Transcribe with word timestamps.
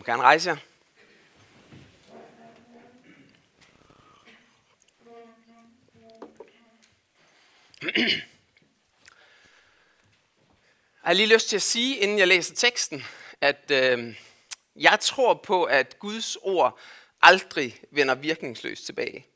må 0.00 0.04
gerne 0.04 0.22
rejse 0.22 0.50
jer. 0.50 0.56
Jeg 7.82 8.22
har 11.02 11.12
lige 11.12 11.34
lyst 11.34 11.48
til 11.48 11.56
at 11.56 11.62
sige, 11.62 11.96
inden 11.96 12.18
jeg 12.18 12.28
læser 12.28 12.54
teksten, 12.54 13.04
at 13.40 13.70
øh, 13.70 14.16
jeg 14.76 14.98
tror 15.00 15.34
på, 15.34 15.64
at 15.64 15.98
Guds 15.98 16.36
ord 16.36 16.78
aldrig 17.22 17.80
vender 17.90 18.14
virkningsløst 18.14 18.86
tilbage. 18.86 19.26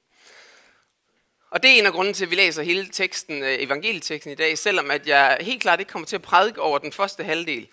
Og 1.50 1.62
det 1.62 1.70
er 1.70 1.78
en 1.78 1.86
af 1.86 1.92
grunden 1.92 2.14
til, 2.14 2.24
at 2.24 2.30
vi 2.30 2.36
læser 2.36 2.62
hele 2.62 2.88
teksten, 2.88 3.42
øh, 3.42 3.56
evangelieteksten 3.60 4.32
i 4.32 4.34
dag, 4.34 4.58
selvom 4.58 4.90
at 4.90 5.06
jeg 5.06 5.38
helt 5.40 5.62
klart 5.62 5.80
ikke 5.80 5.92
kommer 5.92 6.06
til 6.06 6.16
at 6.16 6.22
prædike 6.22 6.60
over 6.60 6.78
den 6.78 6.92
første 6.92 7.24
halvdel. 7.24 7.68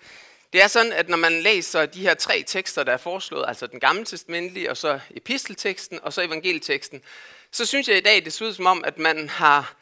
Det 0.52 0.62
er 0.62 0.66
sådan, 0.66 0.92
at 0.92 1.08
når 1.08 1.16
man 1.16 1.42
læser 1.42 1.86
de 1.86 2.02
her 2.02 2.14
tre 2.14 2.44
tekster, 2.46 2.84
der 2.84 2.92
er 2.92 2.96
foreslået, 2.96 3.44
altså 3.48 3.66
den 3.66 3.80
gamle 3.80 4.04
testamentlige, 4.04 4.70
og 4.70 4.76
så 4.76 5.00
epistelteksten, 5.10 6.00
og 6.02 6.12
så 6.12 6.22
evangelieteksten, 6.22 7.02
så 7.50 7.66
synes 7.66 7.88
jeg 7.88 7.96
i 7.96 8.00
dag, 8.00 8.24
det 8.24 8.32
ser 8.32 8.46
ud 8.46 8.54
som 8.54 8.66
om, 8.66 8.84
at 8.84 8.98
man 8.98 9.28
har 9.28 9.74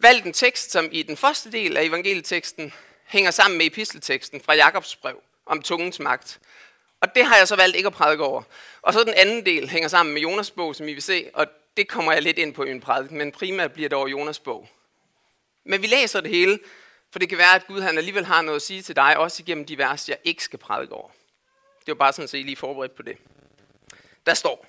valgt 0.00 0.26
en 0.26 0.32
tekst, 0.32 0.70
som 0.70 0.88
i 0.92 1.02
den 1.02 1.16
første 1.16 1.52
del 1.52 1.76
af 1.76 1.84
evangelieteksten 1.84 2.72
hænger 3.04 3.30
sammen 3.30 3.58
med 3.58 3.66
epistelteksten 3.66 4.40
fra 4.40 4.54
Jakobs 4.54 4.96
brev 4.96 5.22
om 5.46 5.62
tungens 5.62 5.98
magt. 5.98 6.40
Og 7.00 7.14
det 7.14 7.24
har 7.24 7.36
jeg 7.36 7.48
så 7.48 7.56
valgt 7.56 7.76
ikke 7.76 7.86
at 7.86 7.92
prædike 7.92 8.24
over. 8.24 8.42
Og 8.82 8.92
så 8.92 9.04
den 9.04 9.14
anden 9.14 9.46
del 9.46 9.68
hænger 9.68 9.88
sammen 9.88 10.14
med 10.14 10.22
Jonas 10.22 10.50
bog, 10.50 10.76
som 10.76 10.88
I 10.88 10.92
vil 10.92 11.02
se, 11.02 11.30
og 11.34 11.46
det 11.76 11.88
kommer 11.88 12.12
jeg 12.12 12.22
lidt 12.22 12.38
ind 12.38 12.54
på 12.54 12.64
i 12.64 12.70
en 12.70 12.80
prædiken, 12.80 13.18
men 13.18 13.32
primært 13.32 13.72
bliver 13.72 13.88
det 13.88 13.98
over 13.98 14.08
Jonas 14.08 14.38
bog. 14.38 14.68
Men 15.64 15.82
vi 15.82 15.86
læser 15.86 16.20
det 16.20 16.30
hele, 16.30 16.58
for 17.12 17.18
det 17.18 17.28
kan 17.28 17.38
være, 17.38 17.54
at 17.54 17.66
Gud 17.66 17.80
han 17.80 17.98
alligevel 17.98 18.24
har 18.24 18.42
noget 18.42 18.56
at 18.56 18.62
sige 18.62 18.82
til 18.82 18.96
dig, 18.96 19.16
også 19.16 19.42
igennem 19.42 19.64
de 19.64 19.78
vers, 19.78 20.08
jeg 20.08 20.18
ikke 20.24 20.44
skal 20.44 20.58
prædike 20.58 20.92
over. 20.92 21.08
Det 21.86 21.88
var 21.88 21.94
bare 21.94 22.12
sådan, 22.12 22.24
at 22.24 22.34
I 22.34 22.42
lige 22.42 22.56
forberedt 22.56 22.94
på 22.94 23.02
det. 23.02 23.16
Der 24.26 24.34
står, 24.34 24.66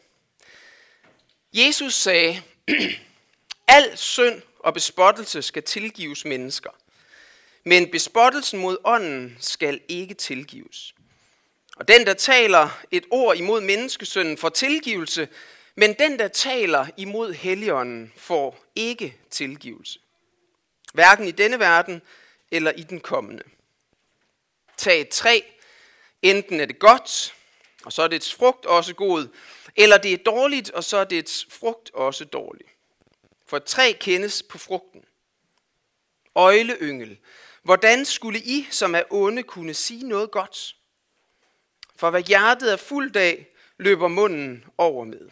Jesus 1.53 1.93
sagde, 1.93 2.41
al 3.67 3.97
synd 3.97 4.41
og 4.59 4.73
bespottelse 4.73 5.41
skal 5.41 5.63
tilgives 5.63 6.25
mennesker, 6.25 6.69
men 7.63 7.91
bespottelsen 7.91 8.59
mod 8.59 8.77
ånden 8.83 9.37
skal 9.39 9.81
ikke 9.87 10.13
tilgives. 10.13 10.95
Og 11.75 11.87
den, 11.87 12.05
der 12.05 12.13
taler 12.13 12.79
et 12.91 13.05
ord 13.11 13.37
imod 13.37 13.61
menneskesynden, 13.61 14.37
får 14.37 14.49
tilgivelse, 14.49 15.27
men 15.75 15.93
den, 15.99 16.19
der 16.19 16.27
taler 16.27 16.87
imod 16.97 17.33
Helligånden, 17.33 18.13
får 18.17 18.65
ikke 18.75 19.17
tilgivelse. 19.29 19.99
Hverken 20.93 21.27
i 21.27 21.31
denne 21.31 21.59
verden 21.59 22.01
eller 22.51 22.71
i 22.71 22.83
den 22.83 22.99
kommende. 22.99 23.43
Tag 24.77 25.01
et 25.01 25.09
træ, 25.09 25.41
enten 26.21 26.59
er 26.59 26.65
det 26.65 26.79
godt, 26.79 27.35
og 27.85 27.93
så 27.93 28.01
er 28.01 28.07
dets 28.07 28.33
frugt 28.35 28.65
også 28.65 28.93
god, 28.93 29.27
eller 29.75 29.97
det 29.97 30.13
er 30.13 30.17
dårligt, 30.17 30.71
og 30.71 30.83
så 30.83 30.97
er 30.97 31.03
dets 31.03 31.47
frugt 31.49 31.91
også 31.93 32.25
dårlig. 32.25 32.65
For 33.45 33.57
et 33.57 33.63
træ 33.63 33.93
kendes 33.99 34.43
på 34.43 34.57
frugten. 34.57 35.05
Øjleyngel, 36.35 37.19
hvordan 37.63 38.05
skulle 38.05 38.39
I, 38.39 38.67
som 38.71 38.95
er 38.95 39.03
onde, 39.09 39.43
kunne 39.43 39.73
sige 39.73 40.07
noget 40.07 40.31
godt? 40.31 40.75
For 41.95 42.09
hvad 42.09 42.23
hjertet 42.23 42.73
er 42.73 42.77
fuldt 42.77 43.15
af, 43.15 43.47
løber 43.77 44.07
munden 44.07 44.65
over 44.77 45.03
med. 45.03 45.29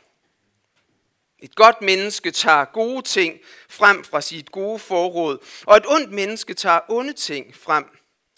Et 1.42 1.56
godt 1.56 1.82
menneske 1.82 2.32
tager 2.32 2.66
gode 2.66 3.02
ting 3.02 3.40
frem 3.70 4.04
fra 4.04 4.22
sit 4.22 4.52
gode 4.52 4.80
forråd, 4.80 5.38
og 5.66 5.78
et 5.78 5.86
ondt 5.88 6.12
menneske 6.12 6.54
tager 6.54 6.80
onde 6.88 7.14
ting 7.14 7.56
frem 7.56 7.86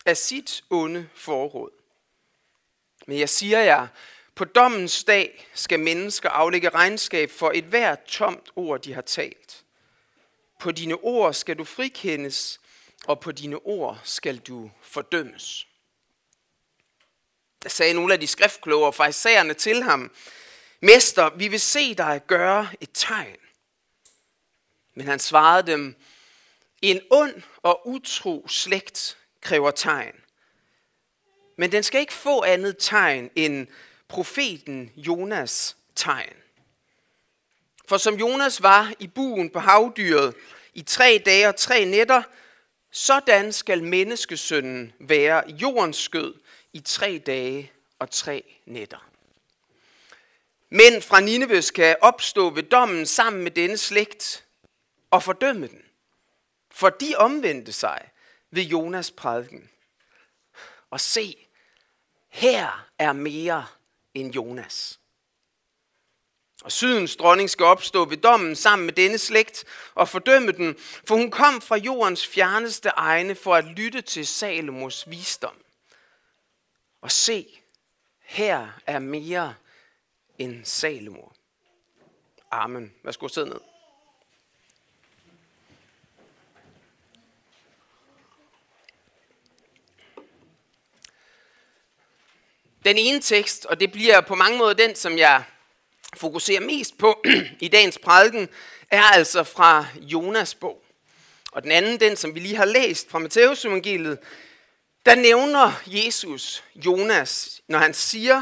af 0.05 0.17
sit 0.17 0.63
onde 0.69 1.09
forråd. 1.15 1.71
Men 3.07 3.19
jeg 3.19 3.29
siger 3.29 3.59
jer, 3.59 3.87
på 4.35 4.45
dommens 4.45 5.03
dag 5.03 5.47
skal 5.53 5.79
mennesker 5.79 6.29
aflægge 6.29 6.69
regnskab 6.69 7.31
for 7.31 7.51
et 7.55 7.63
hvert 7.63 8.03
tomt 8.03 8.51
ord, 8.55 8.81
de 8.81 8.93
har 8.93 9.01
talt. 9.01 9.63
På 10.59 10.71
dine 10.71 10.95
ord 10.95 11.33
skal 11.33 11.57
du 11.57 11.63
frikendes, 11.63 12.59
og 13.05 13.19
på 13.19 13.31
dine 13.31 13.55
ord 13.55 13.99
skal 14.03 14.37
du 14.37 14.71
fordømmes. 14.81 15.67
Der 17.63 17.69
sagde 17.69 17.93
nogle 17.93 18.13
af 18.13 18.19
de 18.19 18.27
skriftkloge 18.27 18.85
og 18.85 18.95
farisæerne 18.95 19.53
til 19.53 19.83
ham, 19.83 20.11
Mester, 20.81 21.29
vi 21.29 21.47
vil 21.47 21.59
se 21.59 21.95
dig 21.95 22.21
gøre 22.27 22.69
et 22.81 22.89
tegn. 22.93 23.37
Men 24.93 25.07
han 25.07 25.19
svarede 25.19 25.71
dem, 25.71 25.95
en 26.81 27.01
ond 27.09 27.41
og 27.57 27.87
utro 27.87 28.47
slægt 28.47 29.17
kræver 29.41 29.71
tegn. 29.71 30.15
Men 31.57 31.71
den 31.71 31.83
skal 31.83 31.99
ikke 32.01 32.13
få 32.13 32.43
andet 32.43 32.75
tegn 32.79 33.29
end 33.35 33.67
profeten 34.07 34.91
Jonas 34.95 35.77
tegn. 35.95 36.33
For 37.85 37.97
som 37.97 38.15
Jonas 38.15 38.63
var 38.63 38.93
i 38.99 39.07
buen 39.07 39.49
på 39.49 39.59
havdyret 39.59 40.35
i 40.73 40.81
tre 40.81 41.21
dage 41.25 41.47
og 41.47 41.55
tre 41.55 41.85
nætter, 41.85 42.23
sådan 42.91 43.53
skal 43.53 43.83
menneskesønnen 43.83 44.93
være 44.99 45.43
jordens 45.49 45.97
skød 45.97 46.33
i 46.73 46.79
tre 46.79 47.21
dage 47.25 47.71
og 47.99 48.11
tre 48.11 48.43
nætter. 48.65 49.10
Men 50.73 51.01
fra 51.01 51.19
Nineve 51.19 51.61
skal 51.61 51.97
opstå 52.01 52.49
ved 52.49 52.63
dommen 52.63 53.05
sammen 53.05 53.43
med 53.43 53.51
denne 53.51 53.77
slægt 53.77 54.45
og 55.11 55.23
fordømme 55.23 55.67
den. 55.67 55.81
For 56.71 56.89
de 56.89 57.15
omvendte 57.17 57.73
sig 57.73 58.09
ved 58.51 58.63
Jonas 58.63 59.11
prædiken. 59.11 59.69
Og 60.89 60.99
se, 60.99 61.47
her 62.29 62.87
er 62.99 63.13
mere 63.13 63.65
end 64.13 64.33
Jonas. 64.33 64.99
Og 66.63 66.71
sydens 66.71 67.15
dronning 67.15 67.49
skal 67.49 67.65
opstå 67.65 68.05
ved 68.05 68.17
dommen 68.17 68.55
sammen 68.55 68.85
med 68.85 68.93
denne 68.93 69.17
slægt 69.17 69.65
og 69.95 70.09
fordømme 70.09 70.51
den, 70.51 70.75
for 71.07 71.15
hun 71.15 71.31
kom 71.31 71.61
fra 71.61 71.77
jordens 71.77 72.27
fjerneste 72.27 72.89
egne 72.89 73.35
for 73.35 73.55
at 73.55 73.65
lytte 73.65 74.01
til 74.01 74.27
Salomos 74.27 75.09
visdom. 75.09 75.55
Og 77.01 77.11
se, 77.11 77.61
her 78.19 78.79
er 78.85 78.99
mere 78.99 79.55
end 80.41 80.65
Salomo. 80.65 81.31
Amen. 82.51 82.93
Værsgo, 83.03 83.27
sidde 83.27 83.49
ned. 83.49 83.59
Den 92.85 92.97
ene 92.97 93.21
tekst, 93.21 93.65
og 93.65 93.79
det 93.79 93.91
bliver 93.91 94.21
på 94.21 94.35
mange 94.35 94.57
måder 94.57 94.73
den, 94.73 94.95
som 94.95 95.17
jeg 95.17 95.43
fokuserer 96.15 96.61
mest 96.61 96.97
på 96.97 97.23
i 97.59 97.67
dagens 97.67 97.97
prædiken, 97.97 98.49
er 98.89 99.03
altså 99.03 99.43
fra 99.43 99.85
Jonas 99.95 100.55
bog. 100.55 100.83
Og 101.51 101.63
den 101.63 101.71
anden, 101.71 101.99
den 101.99 102.15
som 102.15 102.35
vi 102.35 102.39
lige 102.39 102.55
har 102.55 102.65
læst 102.65 103.09
fra 103.09 103.19
Matteus 103.19 103.65
evangeliet, 103.65 104.19
der 105.05 105.15
nævner 105.15 105.71
Jesus 105.87 106.63
Jonas, 106.75 107.61
når 107.67 107.79
han 107.79 107.93
siger, 107.93 108.41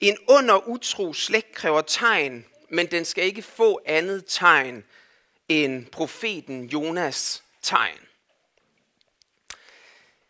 en 0.00 0.18
under 0.28 0.68
utro 0.68 1.12
slægt 1.12 1.54
kræver 1.54 1.80
tegn, 1.80 2.44
men 2.68 2.86
den 2.86 3.04
skal 3.04 3.24
ikke 3.24 3.42
få 3.42 3.80
andet 3.86 4.24
tegn 4.28 4.84
end 5.48 5.86
profeten 5.86 6.64
Jonas 6.64 7.42
tegn. 7.62 7.98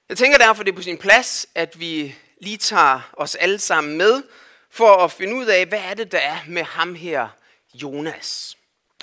Jeg 0.09 0.19
tænker 0.19 0.39
derfor, 0.39 0.63
det 0.63 0.73
er 0.73 0.77
på 0.77 0.83
sin 0.83 0.99
plads, 0.99 1.47
at 1.55 1.81
vi 1.81 2.17
lige 2.41 2.57
tager 2.57 3.11
os 3.13 3.35
alle 3.35 3.59
sammen 3.59 3.97
med, 3.97 4.23
for 4.71 4.97
at 4.97 5.13
finde 5.13 5.35
ud 5.35 5.47
af, 5.47 5.67
hvad 5.67 5.81
er 5.81 5.95
det, 5.95 6.13
der 6.13 6.19
er 6.19 6.39
med 6.49 6.63
ham 6.63 6.95
her, 6.95 7.29
Jonas. 7.75 8.57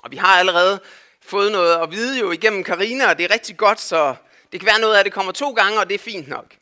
Og 0.04 0.12
vi 0.12 0.18
har 0.18 0.40
allerede 0.40 0.82
fået 1.22 1.52
noget 1.52 1.76
at 1.84 1.92
vide 1.92 2.20
jo 2.20 2.32
igennem 2.32 2.64
Karina, 2.64 3.10
og 3.10 3.18
det 3.18 3.24
er 3.24 3.34
rigtig 3.34 3.58
godt, 3.58 3.80
så 3.80 4.16
det 4.52 4.60
kan 4.60 4.68
være 4.68 4.80
noget 4.80 4.96
af 4.96 5.04
det 5.04 5.14
kommer 5.14 5.32
to 5.32 5.52
gange, 5.52 5.80
og 5.80 5.90
det 5.90 5.96
er 5.96 6.00
fint 6.00 6.28
nok. 6.28 6.56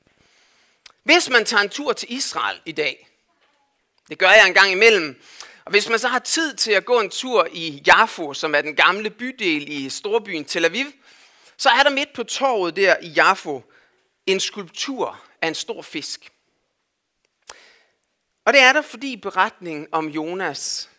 Hvis 1.04 1.30
man 1.30 1.46
tager 1.46 1.64
en 1.64 1.70
tur 1.70 1.94
til 1.94 2.14
Israel 2.14 2.62
i 2.66 2.72
dag, 2.72 3.08
det 4.10 4.18
gør 4.18 4.30
jeg 4.30 4.48
en 4.48 4.54
gang 4.54 4.72
imellem, 4.72 5.22
og 5.66 5.72
hvis 5.72 5.90
man 5.90 6.00
så 6.00 6.08
har 6.08 6.20
tid 6.20 6.54
til 6.54 6.72
at 6.72 6.86
gå 6.86 7.00
en 7.00 7.10
tur 7.10 7.48
i 7.52 7.84
Jaffo, 7.88 8.34
som 8.34 8.56
er 8.56 8.62
den 8.62 8.76
gamle 8.76 9.10
bydel 9.10 9.72
i 9.72 9.90
storbyen 9.90 10.46
Tel 10.46 10.66
Aviv, 10.66 10.86
så 11.58 11.70
er 11.70 11.84
der 11.84 11.90
midt 11.90 12.14
på 12.14 12.24
torvet 12.24 12.76
der 12.76 12.96
i 13.02 13.08
Jaffo 13.08 13.62
en 14.26 14.40
skulptur 14.40 15.22
af 15.42 15.48
en 15.48 15.56
stor 15.56 15.82
fisk. 15.82 16.32
Og 18.46 18.54
det 18.54 18.62
er 18.62 18.74
der, 18.74 18.82
fordi 18.82 19.18
beretningen 19.18 19.88
om 19.92 20.08
Jonas, 20.08 20.90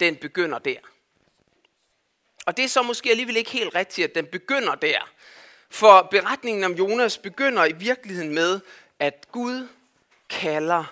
den 0.00 0.16
begynder 0.16 0.58
der. 0.58 0.78
Og 2.46 2.56
det 2.56 2.64
er 2.64 2.68
så 2.68 2.82
måske 2.82 3.10
alligevel 3.10 3.36
ikke 3.36 3.50
helt 3.50 3.74
rigtigt, 3.74 4.08
at 4.08 4.14
den 4.14 4.26
begynder 4.26 4.74
der. 4.74 5.10
For 5.70 6.08
beretningen 6.10 6.64
om 6.64 6.72
Jonas 6.72 7.18
begynder 7.18 7.64
i 7.64 7.72
virkeligheden 7.72 8.34
med, 8.34 8.60
at 8.98 9.26
Gud 9.32 9.68
kalder 10.30 10.84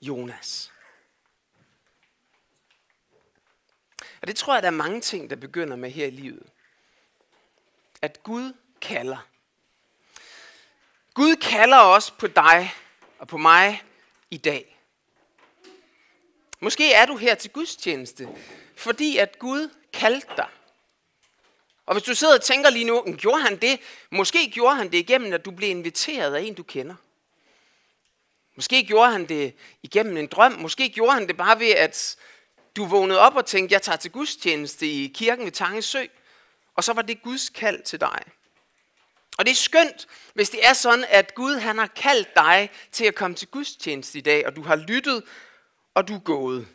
Jonas. 0.00 0.73
Og 4.24 4.28
det 4.28 4.36
tror 4.36 4.54
jeg, 4.54 4.62
der 4.62 4.68
er 4.68 4.72
mange 4.72 5.00
ting, 5.00 5.30
der 5.30 5.36
begynder 5.36 5.76
med 5.76 5.90
her 5.90 6.06
i 6.06 6.10
livet. 6.10 6.42
At 8.02 8.22
Gud 8.22 8.52
kalder. 8.80 9.26
Gud 11.14 11.36
kalder 11.36 11.76
også 11.76 12.12
på 12.12 12.26
dig 12.26 12.74
og 13.18 13.28
på 13.28 13.36
mig 13.36 13.82
i 14.30 14.36
dag. 14.36 14.80
Måske 16.60 16.92
er 16.92 17.06
du 17.06 17.16
her 17.16 17.34
til 17.34 17.50
gudstjeneste, 17.50 18.28
fordi 18.76 19.16
at 19.16 19.38
Gud 19.38 19.70
kaldte 19.92 20.28
dig. 20.36 20.48
Og 21.86 21.94
hvis 21.94 22.04
du 22.04 22.14
sidder 22.14 22.34
og 22.34 22.42
tænker 22.42 22.70
lige 22.70 22.84
nu, 22.84 23.02
gjorde 23.18 23.42
han 23.42 23.56
det? 23.56 23.80
Måske 24.10 24.50
gjorde 24.50 24.76
han 24.76 24.92
det 24.92 24.98
igennem, 24.98 25.32
at 25.32 25.44
du 25.44 25.50
blev 25.50 25.70
inviteret 25.70 26.34
af 26.34 26.40
en, 26.40 26.54
du 26.54 26.62
kender. 26.62 26.94
Måske 28.54 28.84
gjorde 28.84 29.12
han 29.12 29.28
det 29.28 29.54
igennem 29.82 30.16
en 30.16 30.26
drøm. 30.26 30.52
Måske 30.52 30.88
gjorde 30.88 31.12
han 31.12 31.28
det 31.28 31.36
bare 31.36 31.58
ved, 31.58 31.70
at 31.70 32.16
du 32.76 32.84
vågnede 32.84 33.20
op 33.20 33.36
og 33.36 33.46
tænkte, 33.46 33.72
jeg 33.72 33.82
tager 33.82 33.96
til 33.96 34.10
gudstjeneste 34.10 34.86
i 34.86 35.12
kirken 35.14 35.44
ved 35.44 35.52
Tangesø. 35.52 36.04
Og 36.74 36.84
så 36.84 36.92
var 36.92 37.02
det 37.02 37.22
Guds 37.22 37.48
kald 37.48 37.82
til 37.82 38.00
dig. 38.00 38.22
Og 39.38 39.44
det 39.44 39.50
er 39.50 39.54
skønt, 39.54 40.06
hvis 40.34 40.50
det 40.50 40.66
er 40.66 40.72
sådan, 40.72 41.04
at 41.08 41.34
Gud 41.34 41.54
han 41.54 41.78
har 41.78 41.86
kaldt 41.86 42.36
dig 42.36 42.70
til 42.92 43.04
at 43.04 43.14
komme 43.14 43.36
til 43.36 43.48
gudstjeneste 43.48 44.18
i 44.18 44.20
dag, 44.20 44.46
og 44.46 44.56
du 44.56 44.62
har 44.62 44.76
lyttet, 44.76 45.22
og 45.94 46.08
du 46.08 46.14
er 46.14 46.20
gået. 46.20 46.68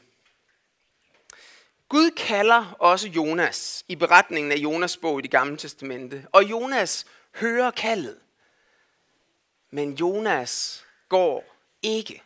Gud 1.90 2.12
kalder 2.12 2.76
også 2.80 3.08
Jonas 3.08 3.86
i 3.88 3.96
beretningen 3.96 4.52
af 4.52 4.56
Jonas 4.56 4.98
bog 4.98 5.20
i 5.20 5.22
det 5.22 5.32
gamle 5.32 5.58
testamente. 5.58 6.28
Og 6.32 6.44
Jonas 6.44 7.06
hører 7.36 7.72
kaldet. 7.72 8.18
Men 9.72 9.94
Jonas 9.94 10.86
går 11.10 11.56
ikke. 11.82 12.24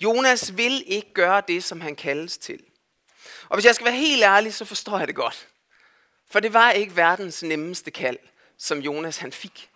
Jonas 0.00 0.56
vil 0.56 0.84
ikke 0.86 1.12
gøre 1.12 1.42
det, 1.48 1.64
som 1.64 1.80
han 1.80 1.96
kaldes 1.96 2.38
til. 2.38 2.60
Og 3.48 3.56
hvis 3.56 3.64
jeg 3.64 3.74
skal 3.74 3.84
være 3.84 3.94
helt 3.94 4.22
ærlig, 4.22 4.54
så 4.54 4.64
forstår 4.64 4.98
jeg 4.98 5.08
det 5.08 5.16
godt. 5.16 5.48
For 6.30 6.40
det 6.40 6.52
var 6.52 6.70
ikke 6.70 6.96
verdens 6.96 7.42
nemmeste 7.42 7.90
kald, 7.90 8.18
som 8.58 8.78
Jonas 8.78 9.16
han 9.16 9.32
fik. 9.32 9.70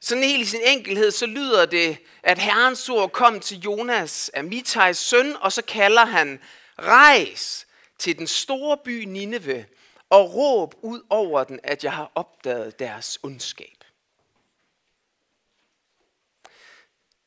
Sådan 0.00 0.24
helt 0.24 0.42
i 0.42 0.50
sin 0.50 0.60
enkelhed, 0.64 1.10
så 1.10 1.26
lyder 1.26 1.66
det, 1.66 1.98
at 2.22 2.38
Herrens 2.38 2.88
ord 2.88 3.10
kom 3.12 3.40
til 3.40 3.58
Jonas, 3.58 4.30
Amitais 4.34 4.98
søn, 4.98 5.36
og 5.40 5.52
så 5.52 5.62
kalder 5.62 6.04
han, 6.04 6.40
rejs 6.78 7.66
til 7.98 8.18
den 8.18 8.26
store 8.26 8.78
by 8.84 9.04
Nineve, 9.04 9.66
og 10.10 10.34
råb 10.34 10.74
ud 10.82 11.02
over 11.10 11.44
den, 11.44 11.60
at 11.62 11.84
jeg 11.84 11.92
har 11.92 12.12
opdaget 12.14 12.78
deres 12.78 13.18
ondskab. 13.22 13.81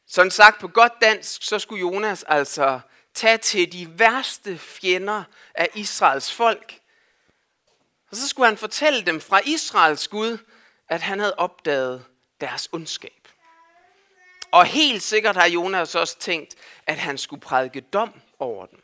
Sådan 0.07 0.31
sagt 0.31 0.59
på 0.59 0.67
godt 0.67 0.93
dansk, 1.01 1.43
så 1.43 1.59
skulle 1.59 1.81
Jonas 1.81 2.23
altså 2.23 2.79
tage 3.13 3.37
til 3.37 3.71
de 3.71 3.99
værste 3.99 4.57
fjender 4.57 5.23
af 5.55 5.69
Israels 5.73 6.33
folk. 6.33 6.81
Og 8.11 8.17
så 8.17 8.27
skulle 8.27 8.47
han 8.47 8.57
fortælle 8.57 9.05
dem 9.05 9.21
fra 9.21 9.41
Israels 9.45 10.07
Gud, 10.07 10.37
at 10.89 11.01
han 11.01 11.19
havde 11.19 11.35
opdaget 11.35 12.05
deres 12.41 12.69
ondskab. 12.71 13.27
Og 14.51 14.65
helt 14.65 15.03
sikkert 15.03 15.35
har 15.35 15.47
Jonas 15.47 15.95
også 15.95 16.19
tænkt, 16.19 16.55
at 16.85 16.97
han 16.97 17.17
skulle 17.17 17.41
prædike 17.41 17.81
dom 17.81 18.21
over 18.39 18.65
dem. 18.65 18.81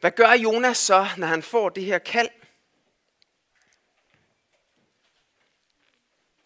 Hvad 0.00 0.10
gør 0.10 0.32
Jonas 0.32 0.78
så, 0.78 1.08
når 1.16 1.26
han 1.26 1.42
får 1.42 1.68
det 1.68 1.84
her 1.84 1.98
kald? 1.98 2.28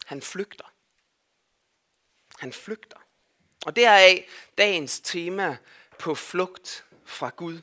Han 0.05 0.21
flygter. 0.21 0.70
Han 2.41 2.53
flygter. 2.53 2.97
Og 3.65 3.75
deraf 3.75 4.27
dagens 4.57 4.99
tema 4.99 5.57
på 5.99 6.15
flugt 6.15 6.83
fra 7.05 7.31
Gud. 7.35 7.61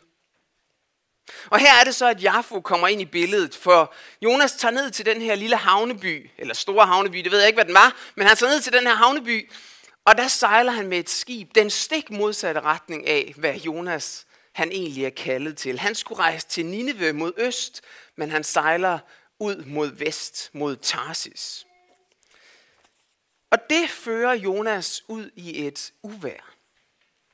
Og 1.46 1.58
her 1.58 1.74
er 1.80 1.84
det 1.84 1.94
så, 1.94 2.06
at 2.06 2.22
Jafu 2.22 2.60
kommer 2.60 2.88
ind 2.88 3.00
i 3.00 3.04
billedet, 3.04 3.54
for 3.54 3.94
Jonas 4.22 4.52
tager 4.52 4.72
ned 4.72 4.90
til 4.90 5.06
den 5.06 5.22
her 5.22 5.34
lille 5.34 5.56
havneby, 5.56 6.30
eller 6.38 6.54
store 6.54 6.86
havneby, 6.86 7.18
det 7.18 7.30
ved 7.30 7.38
jeg 7.38 7.46
ikke, 7.46 7.56
hvad 7.56 7.64
den 7.64 7.74
var, 7.74 7.96
men 8.14 8.26
han 8.26 8.36
tager 8.36 8.52
ned 8.52 8.60
til 8.60 8.72
den 8.72 8.86
her 8.86 8.94
havneby, 8.94 9.50
og 10.04 10.18
der 10.18 10.28
sejler 10.28 10.72
han 10.72 10.88
med 10.88 10.98
et 10.98 11.10
skib, 11.10 11.54
den 11.54 11.70
stik 11.70 12.10
modsatte 12.10 12.60
retning 12.60 13.06
af, 13.06 13.34
hvad 13.36 13.54
Jonas 13.54 14.26
han 14.52 14.72
egentlig 14.72 15.04
er 15.04 15.10
kaldet 15.10 15.56
til. 15.56 15.78
Han 15.78 15.94
skulle 15.94 16.18
rejse 16.18 16.46
til 16.46 16.66
Nineve 16.66 17.12
mod 17.12 17.32
øst, 17.36 17.82
men 18.16 18.30
han 18.30 18.44
sejler 18.44 18.98
ud 19.38 19.64
mod 19.64 19.88
vest, 19.88 20.50
mod 20.52 20.76
Tarsis. 20.76 21.66
Og 23.50 23.58
det 23.70 23.90
fører 23.90 24.32
Jonas 24.32 25.04
ud 25.08 25.30
i 25.36 25.66
et 25.66 25.92
uvær. 26.02 26.54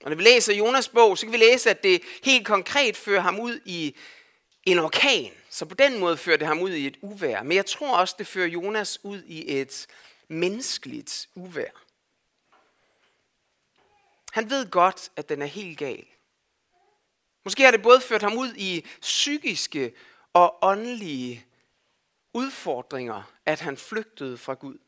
Og 0.05 0.11
når 0.11 0.17
vi 0.17 0.23
læser 0.23 0.55
Jonas 0.55 0.89
bog, 0.89 1.19
så 1.19 1.27
kan 1.27 1.33
vi 1.33 1.37
læse, 1.37 1.71
at 1.71 1.83
det 1.83 2.03
helt 2.23 2.47
konkret 2.47 2.97
fører 2.97 3.21
ham 3.21 3.41
ud 3.41 3.61
i 3.65 3.97
en 4.63 4.79
orkan. 4.79 5.33
Så 5.51 5.67
på 5.67 5.75
den 5.75 5.99
måde 5.99 6.17
fører 6.17 6.37
det 6.37 6.47
ham 6.47 6.61
ud 6.61 6.71
i 6.71 6.87
et 6.87 6.97
uvær. 7.03 7.43
Men 7.43 7.57
jeg 7.57 7.67
tror 7.67 7.97
også, 7.97 8.15
det 8.19 8.27
fører 8.27 8.49
Jonas 8.49 9.05
ud 9.05 9.23
i 9.23 9.61
et 9.61 9.87
menneskeligt 10.29 11.29
uvær. 11.35 11.71
Han 14.33 14.51
ved 14.51 14.71
godt, 14.71 15.11
at 15.17 15.29
den 15.29 15.43
er 15.43 15.47
helt 15.47 15.79
gal. 15.79 16.07
Måske 17.45 17.63
har 17.63 17.71
det 17.71 17.83
både 17.83 18.01
ført 18.01 18.23
ham 18.23 18.39
ud 18.39 18.55
i 18.57 18.87
psykiske 19.01 19.95
og 20.33 20.59
åndelige 20.63 21.47
udfordringer, 22.33 23.33
at 23.47 23.61
han 23.61 23.77
flygtede 23.77 24.39
fra 24.39 24.55
Gud. 24.55 24.79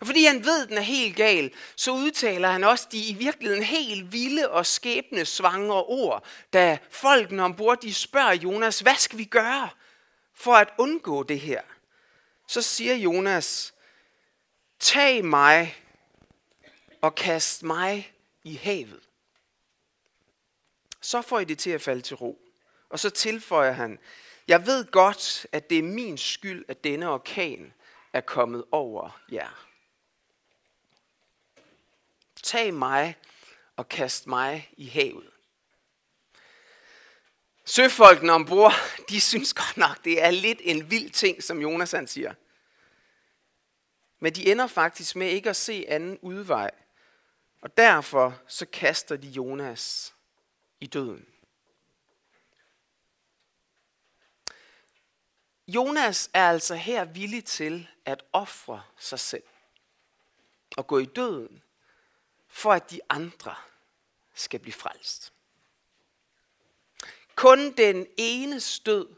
Og 0.00 0.06
fordi 0.06 0.24
han 0.24 0.44
ved, 0.44 0.62
at 0.62 0.68
den 0.68 0.78
er 0.78 0.82
helt 0.82 1.16
gal, 1.16 1.52
så 1.76 1.90
udtaler 1.90 2.48
han 2.48 2.64
også 2.64 2.88
de 2.92 2.98
i 2.98 3.12
virkeligheden 3.12 3.62
helt 3.62 4.12
vilde 4.12 4.50
og 4.50 4.66
skæbne 4.66 5.24
svangre 5.24 5.84
ord, 5.84 6.24
da 6.52 6.78
folkene 6.90 7.42
ombord 7.42 7.80
de 7.80 7.94
spørger 7.94 8.32
Jonas, 8.32 8.80
hvad 8.80 8.96
skal 8.96 9.18
vi 9.18 9.24
gøre 9.24 9.68
for 10.34 10.54
at 10.54 10.68
undgå 10.78 11.22
det 11.22 11.40
her? 11.40 11.60
Så 12.46 12.62
siger 12.62 12.94
Jonas, 12.94 13.74
tag 14.80 15.24
mig 15.24 15.76
og 17.00 17.14
kast 17.14 17.62
mig 17.62 18.12
i 18.44 18.54
havet. 18.54 19.00
Så 21.00 21.22
får 21.22 21.40
I 21.40 21.44
det 21.44 21.58
til 21.58 21.70
at 21.70 21.82
falde 21.82 22.02
til 22.02 22.16
ro. 22.16 22.38
Og 22.90 22.98
så 22.98 23.10
tilføjer 23.10 23.72
han, 23.72 23.98
jeg 24.48 24.66
ved 24.66 24.84
godt, 24.90 25.46
at 25.52 25.70
det 25.70 25.78
er 25.78 25.82
min 25.82 26.18
skyld, 26.18 26.64
at 26.68 26.84
denne 26.84 27.10
orkan 27.10 27.72
er 28.12 28.20
kommet 28.20 28.64
over 28.72 29.20
jer. 29.32 29.66
Tag 32.44 32.74
mig 32.74 33.16
og 33.76 33.88
kast 33.88 34.26
mig 34.26 34.72
i 34.76 34.86
havet. 34.86 35.30
Søfolkene 37.64 38.32
ombord, 38.32 38.72
de 39.08 39.20
synes 39.20 39.54
godt 39.54 39.76
nok, 39.76 40.04
det 40.04 40.22
er 40.22 40.30
lidt 40.30 40.60
en 40.62 40.90
vild 40.90 41.10
ting, 41.10 41.42
som 41.42 41.60
Jonas 41.60 41.92
han 41.92 42.06
siger. 42.06 42.34
Men 44.18 44.34
de 44.34 44.50
ender 44.50 44.66
faktisk 44.66 45.16
med 45.16 45.28
ikke 45.28 45.50
at 45.50 45.56
se 45.56 45.84
anden 45.88 46.18
udvej. 46.22 46.70
Og 47.60 47.76
derfor 47.76 48.40
så 48.48 48.66
kaster 48.66 49.16
de 49.16 49.28
Jonas 49.28 50.14
i 50.80 50.86
døden. 50.86 51.26
Jonas 55.68 56.30
er 56.34 56.48
altså 56.48 56.74
her 56.74 57.04
villig 57.04 57.44
til 57.44 57.88
at 58.04 58.24
ofre 58.32 58.82
sig 58.98 59.18
selv 59.18 59.44
og 60.76 60.86
gå 60.86 60.98
i 60.98 61.04
døden 61.04 61.63
for 62.54 62.72
at 62.72 62.90
de 62.90 63.00
andre 63.08 63.54
skal 64.34 64.60
blive 64.60 64.74
frelst. 64.74 65.32
Kun 67.34 67.72
den 67.72 68.06
ene 68.16 68.60
stød 68.60 69.08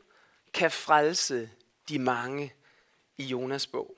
kan 0.54 0.70
frelse 0.70 1.50
de 1.88 1.98
mange 1.98 2.54
i 3.16 3.24
Jonas 3.24 3.66
bog. 3.66 3.96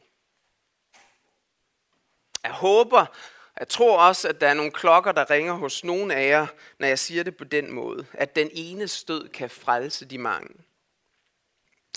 Jeg 2.42 2.52
håber, 2.52 3.07
jeg 3.59 3.68
tror 3.68 3.99
også, 3.99 4.28
at 4.28 4.40
der 4.40 4.49
er 4.49 4.54
nogle 4.54 4.73
klokker, 4.73 5.12
der 5.12 5.30
ringer 5.30 5.52
hos 5.52 5.85
nogen 5.85 6.11
af 6.11 6.28
jer, 6.28 6.47
når 6.78 6.87
jeg 6.87 6.99
siger 6.99 7.23
det 7.23 7.37
på 7.37 7.45
den 7.45 7.73
måde, 7.73 8.07
at 8.12 8.37
den 8.37 8.50
ene 8.52 8.88
stød 8.88 9.28
kan 9.28 9.50
frelse 9.50 10.04
de 10.04 10.18
mange. 10.18 10.54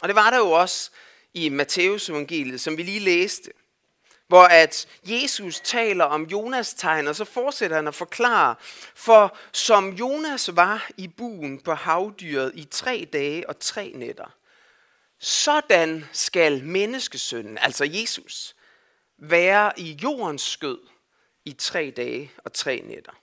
Og 0.02 0.08
det 0.08 0.16
var 0.16 0.30
der 0.30 0.38
jo 0.38 0.52
også 0.52 0.92
i 1.34 1.50
Matteus 1.50 2.10
evangeliet, 2.10 2.62
som 2.62 2.78
vi 2.78 2.84
lige 2.84 3.00
læste 3.00 3.52
hvor 4.32 4.44
at 4.44 4.88
Jesus 5.04 5.60
taler 5.60 6.06
om 6.06 6.24
Jonas 6.24 6.74
tegn, 6.74 7.08
og 7.08 7.16
så 7.16 7.26
fortsætter 7.26 7.76
han 7.76 7.88
at 7.88 7.96
forklare, 7.96 8.56
for 8.96 9.38
som 9.52 9.90
Jonas 9.90 10.56
var 10.56 10.90
i 10.98 11.08
buen 11.08 11.60
på 11.60 11.74
havdyret 11.74 12.52
i 12.56 12.64
tre 12.64 13.08
dage 13.14 13.50
og 13.50 13.60
tre 13.60 13.92
nætter, 13.96 14.36
sådan 15.20 16.06
skal 16.12 16.64
menneskesønnen, 16.64 17.58
altså 17.58 17.86
Jesus, 17.86 18.56
være 19.18 19.80
i 19.80 20.00
jordens 20.04 20.42
skød 20.42 20.80
i 21.46 21.54
tre 21.54 21.94
dage 21.98 22.32
og 22.38 22.54
tre 22.54 22.82
nætter. 22.86 23.14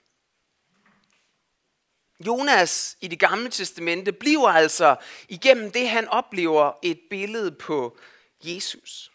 Jonas 2.27 2.97
i 3.01 3.07
det 3.07 3.19
gamle 3.19 3.49
testamente 3.49 4.11
bliver 4.11 4.49
altså 4.49 4.95
igennem 5.29 5.71
det, 5.71 5.89
han 5.89 6.07
oplever, 6.07 6.71
et 6.83 6.99
billede 7.09 7.51
på 7.51 7.97
Jesus. 8.43 9.11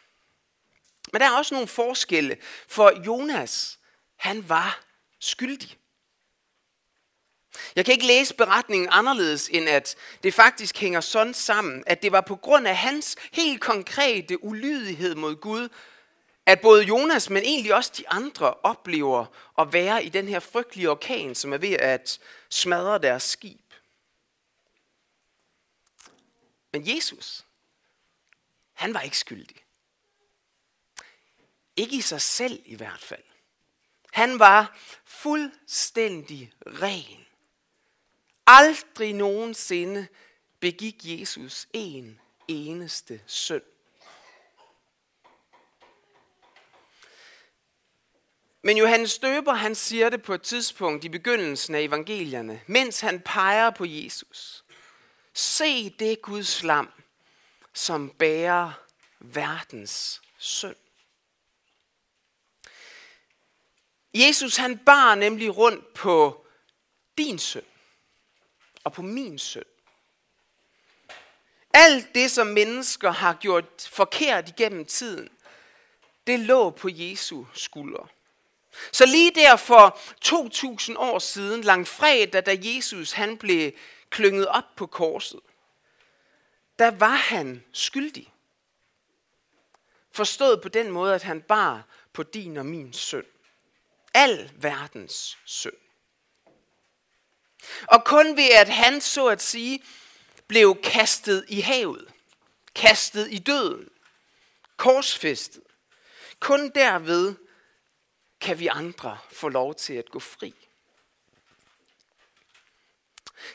Men 1.15 1.21
der 1.21 1.27
er 1.27 1.37
også 1.37 1.55
nogle 1.55 1.69
forskelle, 1.69 2.37
for 2.69 3.03
Jonas, 3.07 3.79
han 4.17 4.49
var 4.49 4.85
skyldig. 5.21 5.79
Jeg 7.77 7.85
kan 7.85 7.93
ikke 7.93 8.07
læse 8.07 8.35
beretningen 8.35 8.89
anderledes, 8.93 9.49
end 9.49 9.69
at 9.69 9.97
det 10.23 10.35
faktisk 10.35 10.79
hænger 10.79 11.01
sådan 11.01 11.35
sammen, 11.35 11.85
at 11.87 12.03
det 12.03 12.13
var 12.13 12.21
på 12.21 12.37
grund 12.37 12.69
af 12.69 12.77
hans 12.77 13.17
helt 13.33 13.61
konkrete 13.61 14.45
ulydighed 14.45 15.15
mod 15.15 15.37
Gud, 15.37 15.69
at 16.47 16.61
både 16.61 16.85
Jonas, 16.85 17.31
men 17.31 17.43
egentlig 17.43 17.75
også 17.75 17.93
de 17.97 18.09
andre, 18.09 18.55
oplever 18.55 19.27
at 19.59 19.73
være 19.73 20.05
i 20.05 20.09
den 20.09 20.29
her 20.29 20.41
frygtelige 20.41 20.91
orkan, 20.91 21.35
som 21.35 21.53
er 21.53 21.59
ved 21.59 21.73
at 21.73 22.21
smadre 22.51 22.99
deres 22.99 23.23
skib. 23.23 23.75
Men 26.73 26.97
Jesus, 26.97 27.45
han 28.73 28.95
var 28.95 29.01
ikke 29.01 29.19
skyldig. 29.19 29.64
Ikke 31.77 31.97
i 31.97 32.01
sig 32.01 32.21
selv 32.21 32.63
i 32.65 32.75
hvert 32.75 33.01
fald. 33.01 33.23
Han 34.13 34.39
var 34.39 34.79
fuldstændig 35.05 36.53
ren. 36.67 37.27
Aldrig 38.47 39.13
nogensinde 39.13 40.09
begik 40.61 40.97
Jesus 41.03 41.69
en 41.73 42.21
eneste 42.49 43.21
synd. 43.27 43.63
Men 48.63 48.77
Johannes 48.77 49.19
Døber, 49.19 49.53
han 49.53 49.75
siger 49.75 50.09
det 50.09 50.23
på 50.23 50.35
et 50.35 50.43
tidspunkt 50.43 51.05
i 51.05 51.09
begyndelsen 51.09 51.75
af 51.75 51.81
evangelierne, 51.81 52.61
mens 52.67 53.01
han 53.01 53.21
peger 53.21 53.71
på 53.71 53.85
Jesus. 53.85 54.65
Se 55.35 55.91
det 55.91 56.23
Guds 56.23 56.63
lam, 56.63 56.93
som 57.73 58.11
bærer 58.11 58.73
verdens 59.21 60.23
synd. 60.39 60.77
Jesus 64.15 64.57
han 64.57 64.79
bar 64.79 65.15
nemlig 65.15 65.57
rundt 65.57 65.95
på 65.95 66.47
din 67.19 67.39
synd 67.39 67.65
og 68.85 68.93
på 68.93 69.03
min 69.03 69.39
synd. 69.39 69.65
Alt 71.75 72.15
det, 72.15 72.31
som 72.31 72.47
mennesker 72.47 73.11
har 73.11 73.35
gjort 73.35 73.89
forkert 73.93 74.49
igennem 74.49 74.85
tiden, 74.85 75.29
det 76.27 76.41
lå 76.41 76.71
på 76.71 76.89
Jesu 76.93 77.45
skuldre. 77.55 78.07
Så 78.93 79.07
lige 79.07 79.31
der 79.35 79.57
for 79.57 80.01
2000 80.21 80.97
år 80.99 81.19
siden, 81.19 81.61
langfredag, 81.61 82.47
da 82.47 82.57
Jesus 82.61 83.13
han 83.13 83.39
blev 83.39 83.73
klynget 84.11 84.49
op 84.49 84.65
på 84.77 84.87
korset, 84.87 85.41
der 86.79 86.91
var 86.91 87.17
han 87.17 87.65
skyldig. 87.73 88.33
Forstået 90.13 90.63
på 90.63 90.69
den 90.69 90.91
måde, 90.91 91.15
at 91.15 91.23
han 91.23 91.43
bar 91.43 91.87
på 92.13 92.23
din 92.23 92.57
og 92.57 92.67
min 92.67 92.93
synd. 92.93 93.27
Al 94.15 94.51
verdens 94.57 95.39
synd. 95.45 95.75
Og 97.87 98.05
kun 98.05 98.37
ved 98.37 98.51
at 98.51 98.69
han, 98.69 99.01
så 99.01 99.27
at 99.27 99.43
sige, 99.43 99.83
blev 100.47 100.81
kastet 100.83 101.45
i 101.49 101.61
havet, 101.61 102.09
kastet 102.75 103.29
i 103.31 103.39
døden, 103.39 103.89
korsfæstet, 104.77 105.63
kun 106.41 106.71
derved 106.75 107.35
kan 108.41 108.59
vi 108.59 108.67
andre 108.67 109.19
få 109.33 109.49
lov 109.49 109.75
til 109.75 109.95
at 109.95 110.11
gå 110.11 110.19
fri. 110.19 110.55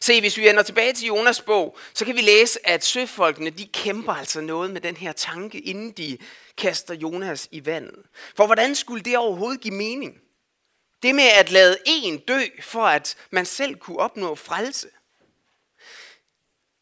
Se, 0.01 0.19
hvis 0.19 0.37
vi 0.37 0.49
ender 0.49 0.63
tilbage 0.63 0.93
til 0.93 1.07
Jonas 1.07 1.41
bog, 1.41 1.77
så 1.93 2.05
kan 2.05 2.15
vi 2.15 2.21
læse, 2.21 2.67
at 2.67 2.85
søfolkene 2.85 3.49
de 3.49 3.67
kæmper 3.67 4.13
altså 4.13 4.41
noget 4.41 4.71
med 4.71 4.81
den 4.81 4.97
her 4.97 5.11
tanke, 5.11 5.59
inden 5.59 5.91
de 5.91 6.17
kaster 6.57 6.93
Jonas 6.93 7.47
i 7.51 7.65
vandet. 7.65 8.03
For 8.35 8.45
hvordan 8.45 8.75
skulle 8.75 9.03
det 9.03 9.17
overhovedet 9.17 9.61
give 9.61 9.73
mening? 9.73 10.21
Det 11.03 11.15
med 11.15 11.27
at 11.27 11.49
lade 11.49 11.77
en 11.85 12.19
dø, 12.19 12.41
for 12.61 12.85
at 12.85 13.17
man 13.31 13.45
selv 13.45 13.75
kunne 13.75 13.99
opnå 13.99 14.35
frelse. 14.35 14.89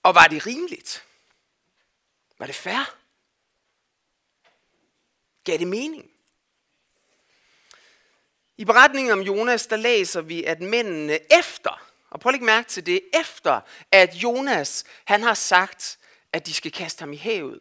Og 0.04 0.16
var 0.16 0.28
det 0.28 0.46
rimeligt? 0.46 1.06
Var 2.40 2.46
det 2.46 2.56
fair? 2.56 2.98
Gav 5.44 5.58
det 5.58 5.68
mening? 5.68 6.12
I 8.58 8.66
beretningen 8.66 9.12
om 9.12 9.22
Jonas, 9.22 9.68
der 9.68 9.76
læser 9.76 10.22
vi, 10.22 10.44
at 10.44 10.62
mændene 10.62 11.20
efter, 11.40 11.90
og 12.10 12.20
prøv 12.20 12.30
at 12.30 12.34
lægge 12.34 12.46
mærke 12.46 12.70
til 12.70 12.86
det, 12.86 13.02
efter 13.14 13.62
at 13.92 14.16
Jonas, 14.16 14.84
han 15.06 15.24
har 15.24 15.34
sagt, 15.34 16.00
at 16.34 16.46
de 16.46 16.54
skal 16.54 16.72
kaste 16.72 17.00
ham 17.00 17.14
i 17.14 17.18
havet, 17.18 17.60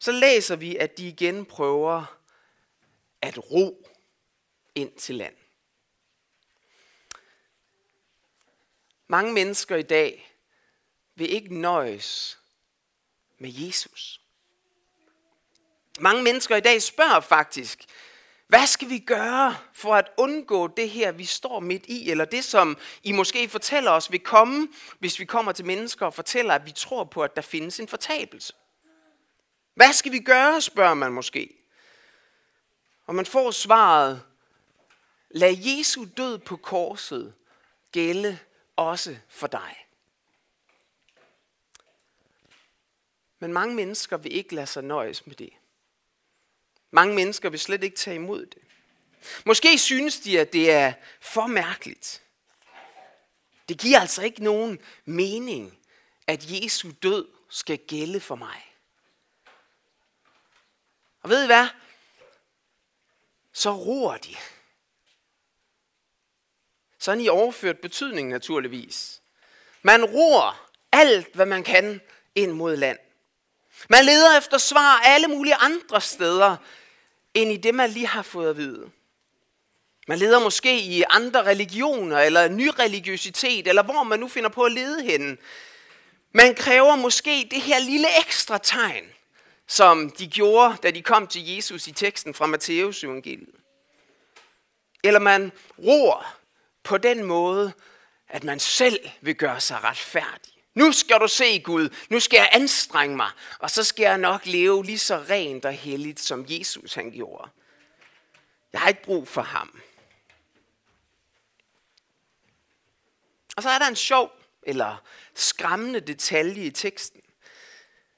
så 0.00 0.12
læser 0.12 0.56
vi, 0.56 0.76
at 0.76 0.98
de 0.98 1.08
igen 1.08 1.46
prøver 1.46 2.18
at 3.22 3.50
ro 3.50 3.81
ind 4.74 4.92
til 4.92 5.14
land. 5.14 5.34
Mange 9.08 9.32
mennesker 9.32 9.76
i 9.76 9.82
dag 9.82 10.34
vil 11.14 11.32
ikke 11.32 11.60
nøjes 11.60 12.38
med 13.38 13.50
Jesus. 13.52 14.20
Mange 16.00 16.22
mennesker 16.22 16.56
i 16.56 16.60
dag 16.60 16.82
spørger 16.82 17.20
faktisk, 17.20 17.84
hvad 18.52 18.66
skal 18.66 18.88
vi 18.88 18.98
gøre 18.98 19.56
for 19.72 19.94
at 19.94 20.10
undgå 20.16 20.66
det 20.66 20.90
her, 20.90 21.12
vi 21.12 21.24
står 21.24 21.60
midt 21.60 21.86
i, 21.86 22.10
eller 22.10 22.24
det, 22.24 22.44
som 22.44 22.78
I 23.02 23.12
måske 23.12 23.48
fortæller 23.48 23.90
os 23.90 24.12
vil 24.12 24.20
komme, 24.20 24.68
hvis 24.98 25.18
vi 25.18 25.24
kommer 25.24 25.52
til 25.52 25.64
mennesker 25.64 26.06
og 26.06 26.14
fortæller, 26.14 26.54
at 26.54 26.66
vi 26.66 26.70
tror 26.70 27.04
på, 27.04 27.22
at 27.22 27.36
der 27.36 27.42
findes 27.42 27.80
en 27.80 27.88
fortabelse? 27.88 28.52
Hvad 29.74 29.92
skal 29.92 30.12
vi 30.12 30.18
gøre, 30.18 30.60
spørger 30.60 30.94
man 30.94 31.12
måske. 31.12 31.56
Og 33.06 33.14
man 33.14 33.26
får 33.26 33.50
svaret, 33.50 34.22
lad 35.32 35.56
Jesu 35.58 36.06
død 36.16 36.38
på 36.38 36.56
korset 36.56 37.34
gælde 37.92 38.38
også 38.76 39.16
for 39.28 39.46
dig. 39.46 39.86
Men 43.38 43.52
mange 43.52 43.74
mennesker 43.74 44.16
vil 44.16 44.36
ikke 44.36 44.54
lade 44.54 44.66
sig 44.66 44.84
nøjes 44.84 45.26
med 45.26 45.34
det. 45.34 45.52
Mange 46.90 47.14
mennesker 47.14 47.50
vil 47.50 47.60
slet 47.60 47.84
ikke 47.84 47.96
tage 47.96 48.14
imod 48.14 48.46
det. 48.46 48.62
Måske 49.46 49.78
synes 49.78 50.20
de, 50.20 50.40
at 50.40 50.52
det 50.52 50.70
er 50.70 50.92
for 51.20 51.46
mærkeligt. 51.46 52.22
Det 53.68 53.78
giver 53.78 54.00
altså 54.00 54.22
ikke 54.22 54.44
nogen 54.44 54.78
mening, 55.04 55.78
at 56.26 56.50
Jesu 56.50 56.90
død 57.02 57.28
skal 57.48 57.78
gælde 57.78 58.20
for 58.20 58.34
mig. 58.34 58.74
Og 61.22 61.30
ved 61.30 61.42
I 61.42 61.46
hvad? 61.46 61.68
Så 63.52 63.70
roer 63.70 64.16
de. 64.16 64.36
Sådan 67.02 67.20
i 67.20 67.28
overført 67.28 67.78
betydning 67.78 68.28
naturligvis. 68.28 69.20
Man 69.82 70.04
roer 70.04 70.68
alt, 70.92 71.34
hvad 71.34 71.46
man 71.46 71.64
kan 71.64 72.00
ind 72.34 72.52
mod 72.52 72.76
land. 72.76 72.98
Man 73.88 74.04
leder 74.04 74.38
efter 74.38 74.58
svar 74.58 75.00
alle 75.04 75.28
mulige 75.28 75.54
andre 75.54 76.00
steder, 76.00 76.56
end 77.34 77.52
i 77.52 77.56
det, 77.56 77.74
man 77.74 77.90
lige 77.90 78.06
har 78.06 78.22
fået 78.22 78.50
at 78.50 78.56
vide. 78.56 78.90
Man 80.08 80.18
leder 80.18 80.40
måske 80.40 80.78
i 80.80 81.04
andre 81.10 81.44
religioner, 81.44 82.18
eller 82.18 82.48
ny 82.48 82.70
religiøsitet, 82.78 83.68
eller 83.68 83.82
hvor 83.82 84.02
man 84.02 84.20
nu 84.20 84.28
finder 84.28 84.50
på 84.50 84.64
at 84.64 84.72
lede 84.72 85.02
henne. 85.02 85.36
Man 86.32 86.54
kræver 86.54 86.96
måske 86.96 87.48
det 87.50 87.62
her 87.62 87.78
lille 87.78 88.08
ekstra 88.18 88.58
tegn, 88.58 89.04
som 89.66 90.10
de 90.10 90.26
gjorde, 90.26 90.76
da 90.82 90.90
de 90.90 91.02
kom 91.02 91.26
til 91.26 91.54
Jesus 91.54 91.86
i 91.86 91.92
teksten 91.92 92.34
fra 92.34 92.46
Matteus 92.46 93.04
evangeliet. 93.04 93.54
Eller 95.04 95.20
man 95.20 95.52
ror 95.78 96.41
på 96.82 96.98
den 96.98 97.24
måde, 97.24 97.72
at 98.28 98.44
man 98.44 98.60
selv 98.60 99.08
vil 99.20 99.34
gøre 99.34 99.60
sig 99.60 99.84
retfærdig. 99.84 100.52
Nu 100.74 100.92
skal 100.92 101.18
du 101.20 101.28
se 101.28 101.60
Gud, 101.60 101.88
nu 102.10 102.20
skal 102.20 102.36
jeg 102.36 102.48
anstrenge 102.52 103.16
mig, 103.16 103.30
og 103.58 103.70
så 103.70 103.84
skal 103.84 104.02
jeg 104.02 104.18
nok 104.18 104.46
leve 104.46 104.84
lige 104.84 104.98
så 104.98 105.18
rent 105.18 105.64
og 105.64 105.72
helligt, 105.72 106.20
som 106.20 106.46
Jesus 106.48 106.94
han 106.94 107.10
gjorde. 107.10 107.50
Jeg 108.72 108.80
har 108.80 108.88
ikke 108.88 109.02
brug 109.02 109.28
for 109.28 109.42
ham. 109.42 109.80
Og 113.56 113.62
så 113.62 113.70
er 113.70 113.78
der 113.78 113.86
en 113.86 113.96
sjov 113.96 114.32
eller 114.62 114.96
skræmmende 115.34 116.00
detalje 116.00 116.64
i 116.64 116.70
teksten. 116.70 117.20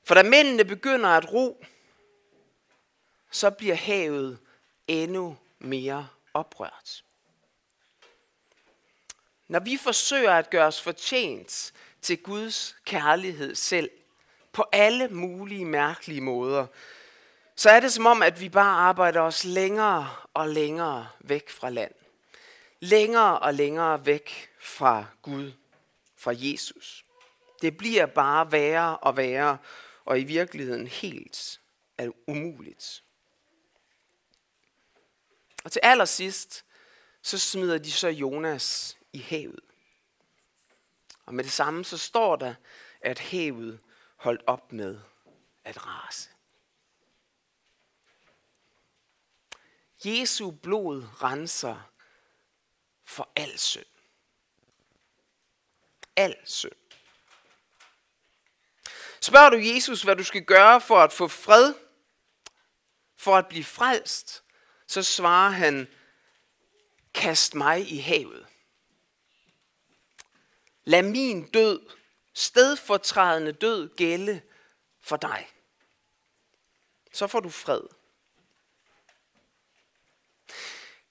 For 0.05 0.15
da 0.15 0.23
mændene 0.23 0.65
begynder 0.65 1.09
at 1.09 1.33
ro, 1.33 1.65
så 3.31 3.51
bliver 3.51 3.75
havet 3.75 4.39
endnu 4.89 5.39
mere 5.59 6.09
oprørt. 6.35 7.05
Når 9.55 9.61
vi 9.61 9.77
forsøger 9.77 10.33
at 10.33 10.51
gøre 10.51 10.67
os 10.67 10.83
fortjent 10.83 11.73
til 12.03 12.19
Guds 12.19 12.77
kærlighed 12.85 13.55
selv 13.55 13.91
på 14.53 14.65
alle 14.73 15.09
mulige 15.09 15.65
mærkelige 15.65 16.21
måder, 16.21 16.67
så 17.57 17.71
er 17.71 17.81
det 17.81 17.93
som 17.93 18.07
om, 18.07 18.23
at 18.23 18.41
vi 18.41 18.49
bare 18.49 18.77
arbejder 18.77 19.21
os 19.21 19.45
længere 19.45 20.17
og 20.35 20.49
længere 20.49 21.09
væk 21.21 21.51
fra 21.51 21.71
land. 21.71 21.95
Længere 22.81 23.39
og 23.39 23.55
længere 23.55 24.07
væk 24.07 24.51
fra 24.61 25.05
Gud, 25.23 25.53
fra 26.17 26.33
Jesus. 26.37 27.05
Det 27.63 27.77
bliver 27.77 28.07
bare 28.07 28.53
værre 28.53 28.97
og 28.97 29.17
værre, 29.17 29.59
og 30.05 30.21
i 30.21 30.25
virkeligheden 30.25 30.87
helt 30.87 31.61
umuligt. 32.27 33.03
Og 35.65 35.73
til 35.73 35.81
allersidst, 35.83 36.65
så 37.23 37.39
smider 37.39 37.79
de 37.79 37.93
så 37.93 38.09
Jonas 38.09 38.97
i 39.15 39.19
havet. 39.19 39.61
Og 41.27 41.35
med 41.35 41.45
det 41.45 41.53
samme 41.53 41.85
så 41.85 41.99
står 41.99 42.37
der, 42.37 42.55
at 43.01 43.19
havet 43.19 43.81
holdt 44.17 44.43
op 44.47 44.73
med 44.73 45.01
at 45.65 45.87
rase. 45.87 46.31
Jesu 50.05 50.51
blod 50.51 51.23
renser 51.23 51.91
for 53.05 53.31
al 53.37 53.59
synd. 53.59 53.87
Al 56.17 56.37
synd. 56.45 56.73
Spørger 59.21 59.51
du 59.51 59.57
Jesus, 59.57 60.03
hvad 60.03 60.17
du 60.17 60.25
skal 60.25 60.45
gøre 60.45 60.81
for 60.81 61.01
at 61.01 61.13
få 61.13 61.29
fred, 61.29 61.75
for 63.17 63.37
at 63.37 63.49
blive 63.49 63.65
frelst, 63.65 64.45
så 64.87 65.03
svarer 65.03 65.51
han, 65.51 65.89
kast 67.15 67.55
mig 67.55 67.93
i 67.93 67.99
havet. 67.99 68.47
Lad 70.85 71.03
min 71.03 71.47
død, 71.47 71.81
stedfortrædende 72.35 73.53
død, 73.53 73.97
gælde 73.97 74.41
for 75.03 75.17
dig. 75.17 75.49
Så 77.13 77.27
får 77.27 77.41
du 77.41 77.51
fred. 77.51 77.81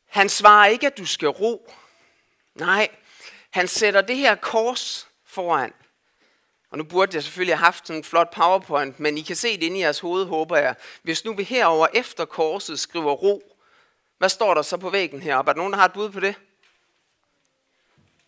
Han 0.06 0.30
svarer 0.30 0.68
ikke, 0.68 0.88
at 0.88 0.98
du 0.98 1.06
skal 1.06 1.28
ro. 1.28 1.72
Nej, 2.56 2.90
han 3.50 3.68
sætter 3.68 4.02
det 4.02 4.18
her 4.18 4.36
kors 4.36 5.08
foran. 5.26 5.74
Og 6.72 6.78
nu 6.78 6.84
burde 6.84 7.16
jeg 7.16 7.24
selvfølgelig 7.24 7.58
have 7.58 7.66
haft 7.66 7.88
sådan 7.88 8.00
en 8.00 8.04
flot 8.04 8.34
powerpoint, 8.34 9.00
men 9.00 9.18
I 9.18 9.22
kan 9.22 9.36
se 9.36 9.58
det 9.58 9.64
inde 9.64 9.78
i 9.78 9.82
jeres 9.82 10.00
hoved, 10.00 10.26
håber 10.26 10.58
jeg. 10.58 10.76
Hvis 11.04 11.26
nu 11.26 11.34
vi 11.34 11.44
herover 11.44 11.88
efter 11.94 12.26
korset 12.26 12.80
skriver 12.80 13.12
ro, 13.12 13.58
hvad 14.18 14.30
står 14.30 14.54
der 14.54 14.62
så 14.62 14.78
på 14.78 14.90
væggen 14.90 15.22
heroppe? 15.22 15.50
Er 15.50 15.54
der 15.54 15.58
nogen, 15.58 15.74
der 15.74 15.80
har 15.80 15.86
et 15.86 15.94
bud 15.94 16.10
på 16.10 16.20
det? 16.20 16.36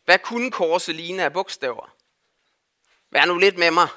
Hvad 0.05 0.19
kunne 0.19 0.51
korset 0.51 0.95
ligne 0.95 1.24
af 1.24 1.33
bogstaver? 1.33 1.95
Vær 3.09 3.25
nu 3.25 3.38
lidt 3.38 3.57
med 3.57 3.71
mig. 3.71 3.88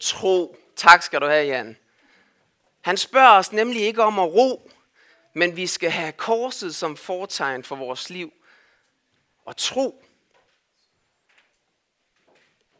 Tro. 0.00 0.56
Tak 0.76 1.02
skal 1.02 1.20
du 1.20 1.26
have, 1.26 1.46
Jan. 1.46 1.76
Han 2.80 2.96
spørger 2.96 3.38
os 3.38 3.52
nemlig 3.52 3.82
ikke 3.82 4.02
om 4.02 4.18
at 4.18 4.28
ro, 4.28 4.70
men 5.34 5.56
vi 5.56 5.66
skal 5.66 5.90
have 5.90 6.12
korset 6.12 6.74
som 6.74 6.96
fortegn 6.96 7.64
for 7.64 7.76
vores 7.76 8.10
liv. 8.10 8.32
Og 9.44 9.56
tro. 9.56 10.04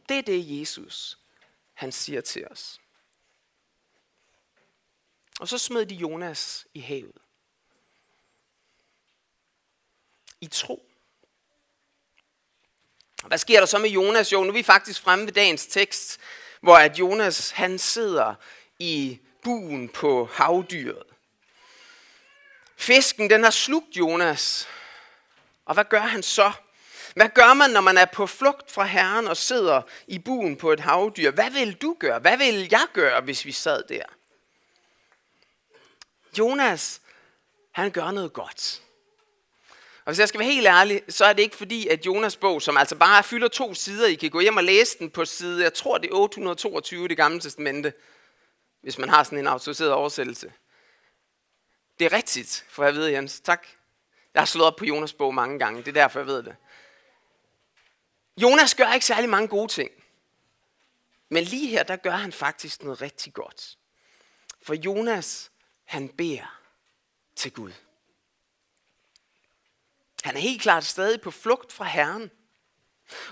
Det 0.09 0.19
er 0.19 0.23
det, 0.23 0.61
Jesus 0.61 1.19
han 1.75 1.93
siger 1.93 2.21
til 2.21 2.49
os. 2.49 2.81
Og 5.41 5.49
så 5.49 5.59
smed 5.59 5.87
de 5.87 5.95
Jonas 5.95 6.67
i 6.75 6.81
havet. 6.81 7.19
I 10.41 10.47
tro. 10.47 10.90
Hvad 13.27 13.39
sker 13.39 13.59
der 13.59 13.67
så 13.67 13.79
med 13.79 13.91
Jonas? 13.91 14.33
Jo, 14.33 14.43
nu 14.43 14.49
er 14.49 14.53
vi 14.53 14.63
faktisk 14.63 15.03
fremme 15.03 15.27
ved 15.27 15.33
dagens 15.33 15.67
tekst, 15.67 16.21
hvor 16.61 16.77
at 16.77 16.99
Jonas 16.99 17.51
han 17.51 17.79
sidder 17.79 18.35
i 18.79 19.21
buen 19.43 19.89
på 19.89 20.29
havdyret. 20.33 21.03
Fisken 22.77 23.31
den 23.31 23.43
har 23.43 23.51
slugt 23.51 23.97
Jonas. 23.97 24.69
Og 25.65 25.75
hvad 25.75 25.85
gør 25.85 26.01
han 26.01 26.23
så? 26.23 26.53
Hvad 27.15 27.29
gør 27.29 27.55
man, 27.55 27.71
når 27.71 27.81
man 27.81 27.99
er 27.99 28.05
på 28.05 28.27
flugt 28.27 28.71
fra 28.71 28.85
Herren 28.85 29.29
og 29.29 29.37
sidder 29.37 29.83
i 30.07 30.19
buen 30.19 30.57
på 30.57 30.73
et 30.73 30.81
havdyr? 30.81 31.31
Hvad 31.31 31.51
vil 31.51 31.75
du 31.75 31.97
gøre? 32.01 32.19
Hvad 32.19 32.37
vil 32.37 32.69
jeg 32.71 32.87
gøre, 32.93 33.21
hvis 33.21 33.45
vi 33.45 33.53
sad 33.53 33.83
der? 33.89 34.03
Jonas, 36.39 37.01
han 37.73 37.91
gør 37.91 38.11
noget 38.11 38.33
godt. 38.33 38.83
Og 40.05 40.13
hvis 40.13 40.19
jeg 40.19 40.29
skal 40.29 40.41
være 40.41 40.49
helt 40.53 40.67
ærlig, 40.67 41.03
så 41.09 41.25
er 41.25 41.33
det 41.33 41.43
ikke 41.43 41.57
fordi, 41.57 41.89
at 41.89 42.07
Jonas 42.07 42.37
bog, 42.37 42.63
som 42.63 42.77
altså 42.77 42.97
bare 42.97 43.23
fylder 43.23 43.49
to 43.49 43.75
sider, 43.75 44.07
I 44.07 44.15
kan 44.15 44.31
gå 44.31 44.41
hjem 44.41 44.57
og 44.57 44.65
læse 44.65 44.99
den 44.99 45.11
på 45.11 45.25
side, 45.25 45.63
jeg 45.63 45.75
tror 45.75 45.99
det 45.99 46.11
er 46.11 46.15
822 46.15 47.05
i 47.05 47.09
det 47.09 47.17
gamle 47.17 47.41
testamente, 47.41 47.93
hvis 48.81 48.99
man 48.99 49.09
har 49.09 49.23
sådan 49.23 49.39
en 49.39 49.47
autoriseret 49.47 49.93
oversættelse. 49.93 50.53
Det 51.99 52.05
er 52.05 52.13
rigtigt, 52.13 52.65
for 52.69 52.85
jeg 52.85 52.95
ved, 52.95 53.07
Jens. 53.07 53.41
Tak. 53.41 53.67
Jeg 54.35 54.41
har 54.41 54.47
slået 54.47 54.67
op 54.67 54.77
på 54.77 54.85
Jonas 54.85 55.13
bog 55.13 55.35
mange 55.35 55.59
gange, 55.59 55.83
det 55.83 55.89
er 55.89 56.03
derfor, 56.03 56.19
jeg 56.19 56.27
ved 56.27 56.43
det. 56.43 56.57
Jonas 58.37 58.75
gør 58.75 58.93
ikke 58.93 59.07
særlig 59.07 59.31
mange 59.31 59.49
gode 59.49 59.69
ting. 59.69 59.91
Men 61.29 61.45
lige 61.45 61.69
her, 61.69 61.83
der 61.83 61.97
gør 61.97 62.11
han 62.11 62.33
faktisk 62.33 62.83
noget 62.83 63.03
rigtig 63.03 63.35
godt. 63.35 63.79
For 64.63 64.75
Jonas, 64.75 65.51
han 65.85 66.09
beder 66.09 66.61
til 67.37 67.53
Gud. 67.53 67.73
Han 70.31 70.37
er 70.37 70.41
helt 70.41 70.63
klart 70.63 70.85
stadig 70.85 71.21
på 71.21 71.31
flugt 71.31 71.73
fra 71.73 71.85
Herren. 71.85 72.31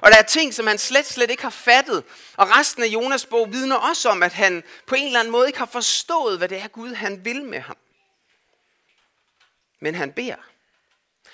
Og 0.00 0.11
der 0.11 0.16
er 0.18 0.22
ting, 0.22 0.54
som 0.54 0.66
han 0.66 0.78
slet, 0.78 1.06
slet 1.06 1.30
ikke 1.30 1.42
har 1.42 1.50
fattet. 1.50 2.04
Og 2.37 2.50
resten 2.50 2.82
af 2.82 2.87
Jonas 2.87 3.26
bog 3.26 3.52
vidner 3.52 3.76
også 3.76 4.08
om, 4.08 4.22
at 4.22 4.32
han 4.32 4.62
på 4.87 4.94
en 4.94 5.06
eller 5.06 5.20
anden 5.20 5.32
måde 5.32 5.46
ikke 5.46 5.58
har 5.58 5.66
forstået, 5.66 6.38
hvad 6.38 6.48
det 6.48 6.58
er 6.58 6.68
Gud, 6.68 6.94
han 6.94 7.24
vil 7.24 7.44
med 7.44 7.61
ham. 7.61 7.76
Men 9.80 9.94
han 9.94 10.12
beder. 10.12 10.37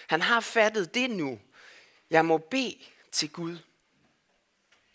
Han 0.06 0.22
har 0.22 0.40
fattet 0.40 0.94
det 0.94 1.10
nu. 1.10 1.40
Jeg 2.10 2.24
må 2.24 2.38
bede 2.38 2.78
til 3.12 3.30
Gud. 3.30 3.58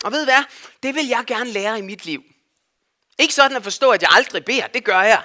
Og 0.03 0.11
ved 0.11 0.25
hvad? 0.25 0.43
Det 0.83 0.95
vil 0.95 1.07
jeg 1.07 1.23
gerne 1.27 1.49
lære 1.49 1.79
i 1.79 1.81
mit 1.81 2.05
liv. 2.05 2.23
Ikke 3.19 3.33
sådan 3.33 3.57
at 3.57 3.63
forstå, 3.63 3.91
at 3.91 4.01
jeg 4.01 4.09
aldrig 4.11 4.45
beder. 4.45 4.67
Det 4.67 4.83
gør 4.83 5.01
jeg. 5.01 5.23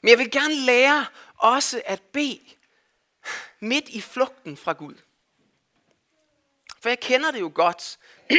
Men 0.00 0.10
jeg 0.10 0.18
vil 0.18 0.30
gerne 0.30 0.54
lære 0.54 1.06
også 1.38 1.82
at 1.86 2.02
bede 2.02 2.40
midt 3.66 3.88
i 3.88 4.00
flugten 4.00 4.56
fra 4.56 4.72
Gud. 4.72 4.94
For 6.80 6.88
jeg 6.88 7.00
kender 7.00 7.30
det 7.30 7.40
jo 7.40 7.52
godt. 7.54 7.98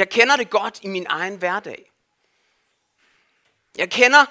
jeg 0.00 0.08
kender 0.08 0.36
det 0.36 0.50
godt 0.50 0.80
i 0.82 0.88
min 0.88 1.06
egen 1.08 1.36
hverdag. 1.36 1.92
Jeg 3.76 3.90
kender 3.90 4.26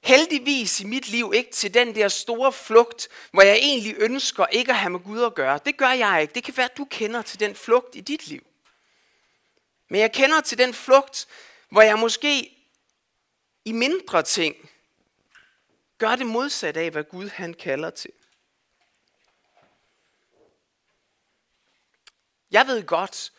heldigvis 0.00 0.80
i 0.80 0.84
mit 0.84 1.08
liv 1.08 1.32
ikke 1.34 1.50
til 1.50 1.74
den 1.74 1.94
der 1.94 2.08
store 2.08 2.52
flugt, 2.52 3.08
hvor 3.30 3.42
jeg 3.42 3.56
egentlig 3.56 3.94
ønsker 3.98 4.46
ikke 4.46 4.72
at 4.72 4.78
have 4.78 4.90
med 4.90 5.00
Gud 5.00 5.22
at 5.22 5.34
gøre. 5.34 5.60
Det 5.66 5.76
gør 5.76 5.90
jeg 5.90 6.22
ikke. 6.22 6.34
Det 6.34 6.44
kan 6.44 6.56
være, 6.56 6.70
at 6.70 6.76
du 6.76 6.84
kender 6.84 7.22
til 7.22 7.40
den 7.40 7.54
flugt 7.54 7.96
i 7.96 8.00
dit 8.00 8.26
liv. 8.26 8.46
Men 9.88 10.00
jeg 10.00 10.12
kender 10.12 10.40
til 10.40 10.58
den 10.58 10.74
flugt, 10.74 11.26
hvor 11.70 11.82
jeg 11.82 11.98
måske 11.98 12.56
i 13.64 13.72
mindre 13.72 14.22
ting 14.22 14.70
gør 16.00 16.16
det 16.16 16.26
modsat 16.26 16.76
af, 16.76 16.90
hvad 16.90 17.04
Gud 17.04 17.28
han 17.28 17.54
kalder 17.54 17.90
til. 17.90 18.12
Jeg 22.50 22.66
ved 22.66 22.86
godt, 22.86 23.32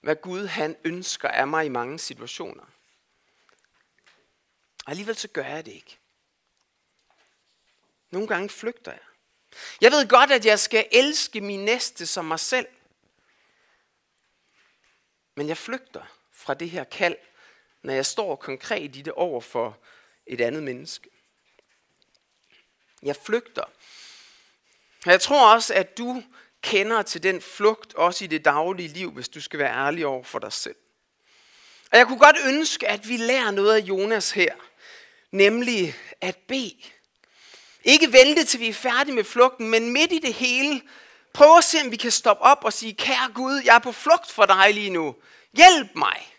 hvad 0.00 0.16
Gud 0.16 0.46
han 0.46 0.76
ønsker 0.84 1.28
af 1.28 1.48
mig 1.48 1.66
i 1.66 1.68
mange 1.68 1.98
situationer. 1.98 2.64
Og 4.84 4.90
alligevel 4.90 5.16
så 5.16 5.28
gør 5.28 5.44
jeg 5.44 5.66
det 5.66 5.72
ikke. 5.72 5.98
Nogle 8.10 8.28
gange 8.28 8.48
flygter 8.48 8.92
jeg. 8.92 9.00
Jeg 9.80 9.90
ved 9.92 10.08
godt, 10.08 10.30
at 10.30 10.46
jeg 10.46 10.58
skal 10.58 10.88
elske 10.92 11.40
min 11.40 11.64
næste 11.64 12.06
som 12.06 12.24
mig 12.24 12.40
selv. 12.40 12.68
Men 15.34 15.48
jeg 15.48 15.56
flygter 15.56 16.18
fra 16.32 16.54
det 16.54 16.70
her 16.70 16.84
kald, 16.84 17.16
når 17.82 17.92
jeg 17.92 18.06
står 18.06 18.36
konkret 18.36 18.96
i 18.96 19.02
det 19.02 19.12
over 19.12 19.40
for 19.40 19.78
et 20.26 20.40
andet 20.40 20.62
menneske. 20.62 21.10
Jeg 23.02 23.16
flygter. 23.16 23.64
Og 25.06 25.12
jeg 25.12 25.20
tror 25.20 25.54
også, 25.54 25.74
at 25.74 25.98
du 25.98 26.22
kender 26.62 27.02
til 27.02 27.22
den 27.22 27.40
flugt, 27.40 27.94
også 27.94 28.24
i 28.24 28.26
det 28.26 28.44
daglige 28.44 28.88
liv, 28.88 29.10
hvis 29.10 29.28
du 29.28 29.40
skal 29.40 29.58
være 29.58 29.86
ærlig 29.86 30.06
over 30.06 30.24
for 30.24 30.38
dig 30.38 30.52
selv. 30.52 30.76
Og 31.92 31.98
jeg 31.98 32.06
kunne 32.06 32.18
godt 32.18 32.36
ønske, 32.46 32.88
at 32.88 33.08
vi 33.08 33.16
lærer 33.16 33.50
noget 33.50 33.74
af 33.74 33.80
Jonas 33.80 34.30
her, 34.30 34.54
nemlig 35.30 35.94
at 36.20 36.36
bede. 36.36 36.76
Ikke 37.84 38.12
vente 38.12 38.44
til 38.44 38.60
vi 38.60 38.68
er 38.68 38.74
færdige 38.74 39.14
med 39.14 39.24
flugten, 39.24 39.70
men 39.70 39.92
midt 39.92 40.12
i 40.12 40.18
det 40.18 40.34
hele, 40.34 40.82
prøv 41.32 41.58
at 41.58 41.64
se, 41.64 41.80
om 41.80 41.90
vi 41.90 41.96
kan 41.96 42.10
stoppe 42.10 42.42
op 42.42 42.64
og 42.64 42.72
sige, 42.72 42.94
kære 42.94 43.32
Gud, 43.34 43.62
jeg 43.64 43.74
er 43.74 43.78
på 43.78 43.92
flugt 43.92 44.30
for 44.30 44.46
dig 44.46 44.74
lige 44.74 44.90
nu. 44.90 45.16
Hjælp 45.52 45.94
mig. 45.94 46.34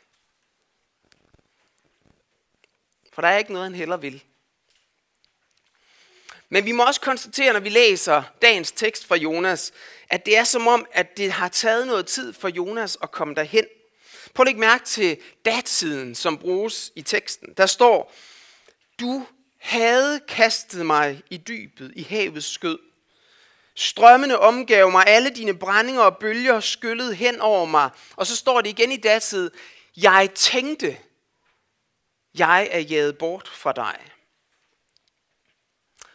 For 3.13 3.21
der 3.21 3.29
er 3.29 3.37
ikke 3.37 3.53
noget, 3.53 3.65
han 3.65 3.75
heller 3.75 3.97
vil. 3.97 4.23
Men 6.49 6.65
vi 6.65 6.71
må 6.71 6.83
også 6.83 7.01
konstatere, 7.01 7.53
når 7.53 7.59
vi 7.59 7.69
læser 7.69 8.23
dagens 8.41 8.71
tekst 8.71 9.07
fra 9.07 9.15
Jonas, 9.15 9.71
at 10.09 10.25
det 10.25 10.37
er 10.37 10.43
som 10.43 10.67
om, 10.67 10.85
at 10.91 11.17
det 11.17 11.31
har 11.31 11.47
taget 11.47 11.87
noget 11.87 12.05
tid 12.07 12.33
for 12.33 12.47
Jonas 12.47 12.97
at 13.03 13.11
komme 13.11 13.35
derhen. 13.35 13.65
Prøv 14.33 14.43
at 14.43 14.47
lægge 14.47 14.59
mærke 14.59 14.85
til 14.85 15.17
datiden, 15.45 16.15
som 16.15 16.37
bruges 16.37 16.91
i 16.95 17.01
teksten. 17.01 17.53
Der 17.57 17.65
står, 17.65 18.13
du 18.99 19.25
havde 19.59 20.19
kastet 20.27 20.85
mig 20.85 21.21
i 21.29 21.37
dybet, 21.37 21.93
i 21.95 22.03
havets 22.03 22.51
skød. 22.53 22.79
Strømmene 23.75 24.39
omgav 24.39 24.91
mig, 24.91 25.03
alle 25.07 25.29
dine 25.29 25.57
brændinger 25.57 26.01
og 26.01 26.17
bølger 26.17 26.59
skyllede 26.59 27.15
hen 27.15 27.41
over 27.41 27.65
mig. 27.65 27.89
Og 28.15 28.27
så 28.27 28.35
står 28.35 28.61
det 28.61 28.69
igen 28.69 28.91
i 28.91 28.97
datid, 28.97 29.51
jeg 29.97 30.29
tænkte, 30.35 30.97
jeg 32.37 32.69
er 32.71 32.79
jaget 32.79 33.17
bort 33.17 33.47
fra 33.47 33.71
dig. 33.73 33.97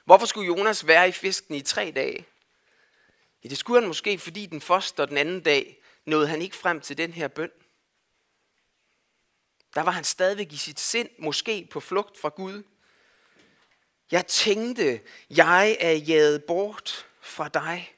Hvorfor 0.05 0.27
skulle 0.27 0.47
Jonas 0.47 0.87
være 0.87 1.09
i 1.09 1.13
fisken 1.13 1.55
i 1.55 1.63
tre 1.63 1.93
dage? 1.97 2.27
Ja, 3.45 3.49
det 3.49 3.59
skulle 3.59 3.81
han 3.81 3.89
måske, 3.89 4.19
fordi 4.19 4.47
den 4.47 4.61
første 4.61 5.01
og 5.01 5.09
den 5.09 5.17
anden 5.17 5.41
dag 5.41 5.83
nåede 6.05 6.29
han 6.29 6.43
ikke 6.43 6.57
frem 6.57 6.81
til 6.81 6.99
den 6.99 7.13
her 7.13 7.29
bøn. 7.29 7.51
Der 9.75 9.81
var 9.83 9.91
han 9.91 10.05
stadigvæk 10.05 10.53
i 10.53 10.57
sit 10.57 10.81
sind, 10.81 11.09
måske 11.19 11.69
på 11.71 11.81
flugt 11.81 12.19
fra 12.19 12.29
Gud. 12.29 12.63
Jeg 14.11 14.27
tænkte, 14.27 15.01
jeg 15.31 15.77
er 15.81 15.93
jaget 15.93 16.45
bort 16.45 17.07
fra 17.21 17.49
dig. 17.49 17.95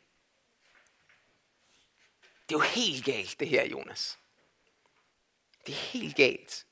Det 2.49 2.55
er 2.55 2.59
jo 2.59 2.61
helt 2.61 3.05
galt, 3.05 3.41
det 3.41 3.49
her, 3.49 3.65
Jonas. 3.65 4.19
Det 5.67 5.73
er 5.73 5.77
helt 5.77 6.17
galt. 6.17 6.67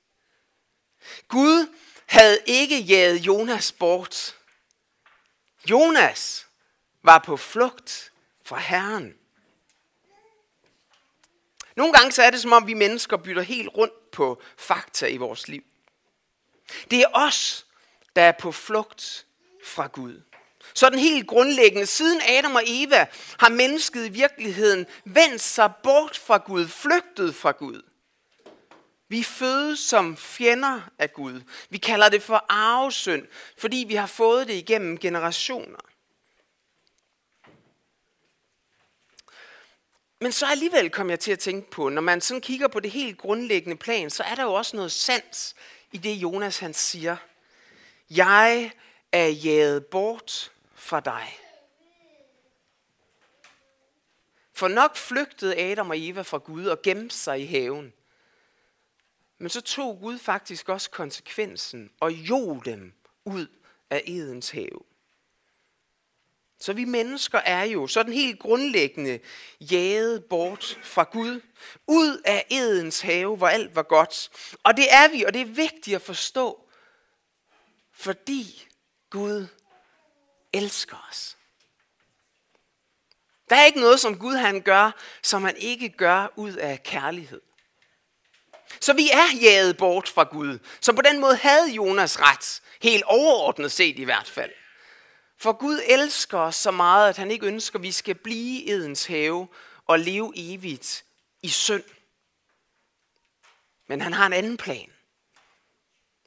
Gud 1.29 1.77
havde 2.07 2.39
ikke 2.47 2.79
jaget 2.79 3.21
Jonas 3.21 3.73
bort. 3.73 4.37
Jonas 5.71 6.47
var 7.03 7.19
på 7.19 7.37
flugt 7.37 8.13
fra 8.45 8.59
Herren. 8.59 9.15
Nogle 11.77 11.93
gange 11.93 12.13
så 12.13 12.23
er 12.23 12.31
det 12.31 12.41
som 12.41 12.53
om 12.53 12.67
vi 12.67 12.75
mennesker 12.75 13.17
bytter 13.17 13.43
helt 13.43 13.69
rundt 13.77 14.11
på 14.11 14.43
fakta 14.59 15.07
i 15.07 15.17
vores 15.17 15.49
liv. 15.49 15.63
Det 16.91 17.01
er 17.01 17.07
os, 17.13 17.67
der 18.17 18.23
er 18.23 18.33
på 18.33 18.53
flugt 18.53 19.27
fra 19.65 19.87
Gud. 19.87 20.21
Sådan 20.75 20.99
helt 20.99 21.27
grundlæggende, 21.27 21.87
siden 21.87 22.21
Adam 22.29 22.55
og 22.55 22.63
Eva 22.67 23.07
har 23.39 23.49
mennesket 23.49 24.07
i 24.07 24.09
virkeligheden 24.09 24.87
vendt 25.05 25.41
sig 25.41 25.73
bort 25.83 26.19
fra 26.19 26.37
Gud, 26.37 26.69
flygtet 26.69 27.35
fra 27.35 27.51
Gud. 27.51 27.83
Vi 29.09 29.23
fødes 29.23 29.79
som 29.79 30.17
fjender 30.17 30.81
af 30.99 31.13
Gud. 31.13 31.41
Vi 31.71 31.79
kalder 31.79 32.09
det 32.09 32.23
for 32.23 32.45
arvesynd, 32.49 33.27
fordi 33.59 33.85
vi 33.89 33.95
har 33.95 34.07
fået 34.07 34.49
det 34.49 34.55
igennem 34.55 34.99
generationer. 34.99 35.79
Men 40.21 40.33
så 40.33 40.47
alligevel 40.47 40.91
kom 40.91 41.11
jeg 41.11 41.21
til 41.21 41.33
at 41.33 41.39
tænke 41.39 41.71
på, 41.71 41.89
når 41.89 42.03
man 42.03 42.21
sådan 42.21 42.41
kigger 42.41 42.69
på 42.69 42.81
det 42.81 42.91
helt 42.91 43.19
grundlæggende 43.19 43.77
plan, 43.77 44.11
så 44.11 44.23
er 44.23 44.35
der 44.35 44.43
jo 44.43 44.53
også 44.53 44.77
noget 44.77 44.93
sandt 44.93 45.55
i 45.93 45.99
det 45.99 46.15
Jonas 46.15 46.59
han 46.59 46.75
siger. 46.75 47.17
Jeg 48.11 48.73
er 49.13 49.27
jaget 49.27 49.87
bort 49.87 50.53
fra 50.75 51.01
dig. 51.01 51.39
For 54.53 54.69
nok 54.69 54.97
flygtede 54.97 55.59
Adam 55.59 55.91
og 55.91 55.97
Eva 55.99 56.23
fra 56.23 56.39
Gud 56.39 56.67
og 56.67 56.83
gemte 56.83 57.17
sig 57.17 57.41
i 57.41 57.47
haven. 57.47 57.93
Men 59.39 59.49
så 59.49 59.61
tog 59.61 59.99
Gud 60.01 60.19
faktisk 60.19 60.69
også 60.69 60.91
konsekvensen 60.91 61.91
og 62.01 62.13
jog 62.13 62.63
dem 62.65 62.93
ud 63.25 63.47
af 63.91 64.03
Edens 64.07 64.51
have. 64.51 64.81
Så 66.59 66.73
vi 66.73 66.85
mennesker 66.85 67.39
er 67.39 67.65
jo 67.65 67.87
sådan 67.87 68.13
helt 68.13 68.39
grundlæggende 68.39 69.21
jaget 69.61 70.25
bort 70.25 70.79
fra 70.83 71.03
Gud, 71.13 71.41
ud 71.87 72.23
af 72.25 72.47
Edens 72.51 73.01
have, 73.01 73.37
hvor 73.37 73.49
alt 73.49 73.77
var 73.77 73.83
godt. 73.83 74.31
Og 74.63 74.77
det 74.77 74.93
er 74.93 75.09
vi, 75.09 75.23
og 75.23 75.35
det 75.35 75.41
er 75.41 75.47
vigtigt 75.47 75.97
at 75.97 76.03
forstå, 76.03 76.69
fordi 77.93 78.69
Gud 79.11 79.47
elsker 80.53 81.07
os. 81.11 81.37
Der 83.51 83.57
er 83.57 83.65
ikke 83.65 83.81
noget, 83.81 84.01
som 84.01 84.19
Gud 84.19 84.35
han 84.35 84.61
gør, 84.61 84.91
som 85.23 85.45
han 85.45 85.57
ikke 85.57 85.89
gør 85.89 86.33
ud 86.37 86.53
af 86.53 86.83
kærlighed. 86.83 87.41
Så 88.81 88.93
vi 88.93 89.11
er 89.11 89.37
jaget 89.41 89.77
bort 89.77 90.09
fra 90.09 90.25
Gud. 90.25 90.59
Så 90.81 90.93
på 90.93 91.03
den 91.03 91.21
måde 91.21 91.37
havde 91.37 91.71
Jonas 91.71 92.21
ret, 92.21 92.63
helt 92.83 93.05
overordnet 93.07 93.73
set 93.73 93.99
i 93.99 94.05
hvert 94.05 94.29
fald. 94.29 94.51
For 95.39 95.53
Gud 95.53 95.81
elsker 95.87 96.39
os 96.39 96.57
så 96.57 96.71
meget, 96.71 97.09
at 97.09 97.17
han 97.17 97.31
ikke 97.31 97.47
ønsker, 97.47 97.79
at 97.79 97.83
vi 97.83 97.93
skal 97.93 98.15
blive 98.15 98.63
i 98.63 98.71
Edens 98.71 99.07
have 99.07 99.49
og 99.87 99.99
leve 99.99 100.33
evigt 100.37 101.05
i 101.43 101.49
synd. 101.49 101.85
Men 103.89 104.01
han 104.01 104.13
har 104.13 104.27
en 104.27 104.33
anden 104.33 104.57
plan 104.57 104.91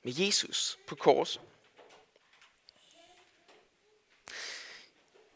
med 0.03 0.13
Jesus 0.15 0.77
på 0.87 0.95
korset. 0.95 1.41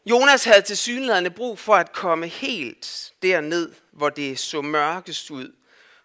Jonas 0.06 0.44
havde 0.44 0.62
til 0.62 0.76
synlædende 0.76 1.30
brug 1.30 1.58
for 1.58 1.74
at 1.74 1.92
komme 1.92 2.26
helt 2.26 3.12
derned, 3.22 3.74
hvor 3.92 4.08
det 4.08 4.38
så 4.38 4.62
mørkest 4.62 5.30
ud, 5.30 5.52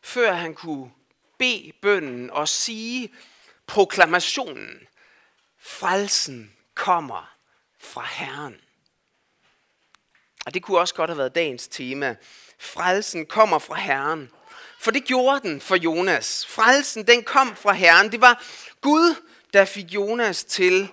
før 0.02 0.32
han 0.32 0.54
kunne 0.54 0.92
bede 1.38 1.72
bønnen 1.82 2.30
og 2.32 2.48
sige 2.48 3.14
proklamationen. 3.68 4.88
Frelsen 5.60 6.54
kommer 6.74 7.36
fra 7.80 8.06
Herren. 8.12 8.56
Og 10.46 10.54
det 10.54 10.64
kunne 10.64 10.80
også 10.80 10.96
godt 10.96 11.10
have 11.10 11.18
været 11.18 11.36
dagens 11.36 11.68
tema. 11.68 12.16
Frelsen 12.60 13.26
kommer 13.26 13.60
fra 13.60 13.76
Herren. 13.76 14.32
For 14.80 14.92
det 14.92 15.04
gjorde 15.04 15.50
den 15.50 15.62
for 15.62 15.76
Jonas. 15.76 16.46
Frelsen, 16.46 17.08
den 17.08 17.24
kom 17.24 17.56
fra 17.56 17.74
Herren. 17.74 18.12
Det 18.12 18.22
var 18.22 18.44
Gud, 18.82 19.16
der 19.54 19.66
fik 19.66 19.86
Jonas 19.86 20.44
til 20.44 20.92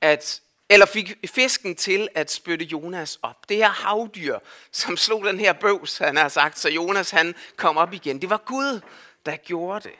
at 0.00 0.40
eller 0.72 0.86
fik 0.86 1.14
fisken 1.26 1.76
til 1.76 2.08
at 2.14 2.30
spytte 2.30 2.64
Jonas 2.64 3.18
op. 3.22 3.48
Det 3.48 3.56
her 3.56 3.68
havdyr, 3.68 4.38
som 4.72 4.96
slog 4.96 5.24
den 5.24 5.40
her 5.40 5.52
bøvs, 5.52 5.98
han 5.98 6.16
har 6.16 6.28
sagt, 6.28 6.58
så 6.58 6.68
Jonas 6.68 7.10
han 7.10 7.34
kom 7.56 7.76
op 7.76 7.92
igen. 7.92 8.20
Det 8.20 8.30
var 8.30 8.36
Gud, 8.36 8.80
der 9.26 9.36
gjorde 9.36 9.88
det. 9.88 9.98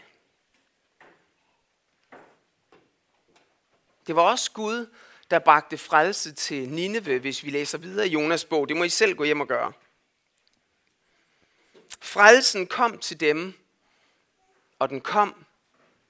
Det 4.06 4.16
var 4.16 4.22
også 4.22 4.52
Gud, 4.52 4.94
der 5.30 5.38
bragte 5.38 5.78
frelse 5.78 6.32
til 6.32 6.68
Nineve, 6.68 7.18
hvis 7.18 7.44
vi 7.44 7.50
læser 7.50 7.78
videre 7.78 8.06
i 8.06 8.10
Jonas 8.10 8.44
bog. 8.44 8.68
Det 8.68 8.76
må 8.76 8.84
I 8.84 8.88
selv 8.88 9.14
gå 9.14 9.24
hjem 9.24 9.40
og 9.40 9.48
gøre. 9.48 9.72
Frelsen 12.00 12.66
kom 12.66 12.98
til 12.98 13.20
dem, 13.20 13.54
og 14.78 14.88
den 14.88 15.00
kom 15.00 15.46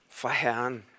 fra 0.08 0.28
Herren. 0.28 0.89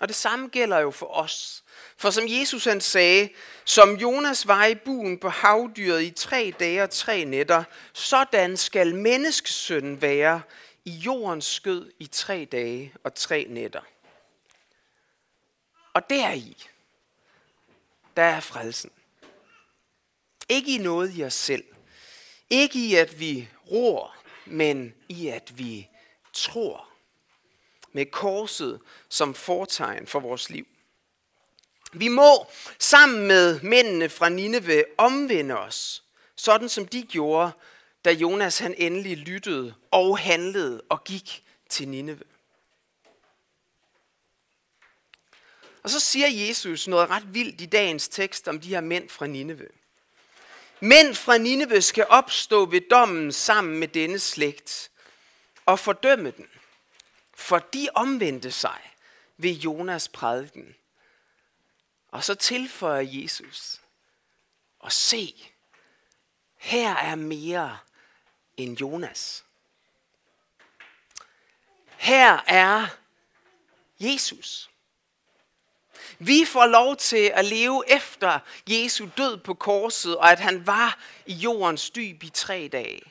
Og 0.00 0.08
det 0.08 0.16
samme 0.16 0.48
gælder 0.48 0.78
jo 0.78 0.90
for 0.90 1.06
os. 1.06 1.64
For 1.96 2.10
som 2.10 2.24
Jesus 2.28 2.64
han 2.64 2.80
sagde, 2.80 3.28
som 3.64 3.96
Jonas 3.96 4.46
var 4.46 4.66
i 4.66 4.74
buen 4.74 5.18
på 5.18 5.28
havdyret 5.28 6.02
i 6.02 6.10
tre 6.10 6.54
dage 6.58 6.82
og 6.82 6.90
tre 6.90 7.24
nætter, 7.24 7.64
sådan 7.92 8.56
skal 8.56 8.94
menneskesønnen 8.94 10.02
være 10.02 10.42
i 10.84 10.90
jordens 10.90 11.44
skød 11.44 11.92
i 11.98 12.06
tre 12.06 12.48
dage 12.52 12.94
og 13.04 13.14
tre 13.14 13.46
nætter. 13.48 13.80
Og 15.94 16.10
deri, 16.10 16.66
der 18.16 18.22
er 18.22 18.40
frelsen. 18.40 18.90
Ikke 20.48 20.74
i 20.74 20.78
noget 20.78 21.16
i 21.16 21.24
os 21.24 21.34
selv. 21.34 21.64
Ikke 22.50 22.78
i, 22.78 22.94
at 22.94 23.20
vi 23.20 23.48
ror, 23.70 24.16
men 24.46 24.94
i, 25.08 25.28
at 25.28 25.58
vi 25.58 25.88
tror 26.32 26.93
med 27.94 28.06
korset 28.06 28.80
som 29.08 29.34
fortegn 29.34 30.06
for 30.06 30.20
vores 30.20 30.50
liv. 30.50 30.66
Vi 31.92 32.08
må 32.08 32.46
sammen 32.78 33.26
med 33.26 33.60
mændene 33.60 34.08
fra 34.08 34.28
Nineve 34.28 34.84
omvende 34.98 35.58
os, 35.58 36.02
sådan 36.36 36.68
som 36.68 36.86
de 36.86 37.02
gjorde, 37.02 37.52
da 38.04 38.12
Jonas 38.12 38.58
han 38.58 38.74
endelig 38.78 39.16
lyttede 39.16 39.74
og 39.90 40.18
handlede 40.18 40.82
og 40.88 41.04
gik 41.04 41.44
til 41.68 41.88
Nineve. 41.88 42.24
Og 45.82 45.90
så 45.90 46.00
siger 46.00 46.28
Jesus 46.28 46.88
noget 46.88 47.10
ret 47.10 47.34
vildt 47.34 47.60
i 47.60 47.66
dagens 47.66 48.08
tekst 48.08 48.48
om 48.48 48.60
de 48.60 48.68
her 48.68 48.80
mænd 48.80 49.08
fra 49.08 49.26
Nineve. 49.26 49.68
Mænd 50.80 51.14
fra 51.14 51.38
Nineve 51.38 51.82
skal 51.82 52.06
opstå 52.08 52.66
ved 52.66 52.80
dommen 52.90 53.32
sammen 53.32 53.78
med 53.78 53.88
denne 53.88 54.18
slægt 54.18 54.90
og 55.66 55.78
fordømme 55.78 56.30
den 56.30 56.46
for 57.36 57.58
de 57.58 57.88
omvendte 57.94 58.50
sig 58.50 58.94
ved 59.36 59.50
Jonas 59.50 60.08
prædiken. 60.08 60.74
Og 62.08 62.24
så 62.24 62.34
tilføjer 62.34 63.00
Jesus, 63.00 63.80
og 64.78 64.92
se, 64.92 65.52
her 66.56 66.94
er 66.94 67.14
mere 67.14 67.78
end 68.56 68.78
Jonas. 68.80 69.44
Her 71.96 72.44
er 72.46 72.86
Jesus. 74.00 74.70
Vi 76.18 76.44
får 76.44 76.66
lov 76.66 76.96
til 76.96 77.32
at 77.34 77.44
leve 77.44 77.84
efter 77.86 78.38
Jesu 78.66 79.08
død 79.16 79.36
på 79.36 79.54
korset, 79.54 80.16
og 80.16 80.32
at 80.32 80.40
han 80.40 80.66
var 80.66 80.98
i 81.26 81.32
jordens 81.32 81.90
dyb 81.90 82.22
i 82.22 82.28
tre 82.28 82.68
dage. 82.72 83.02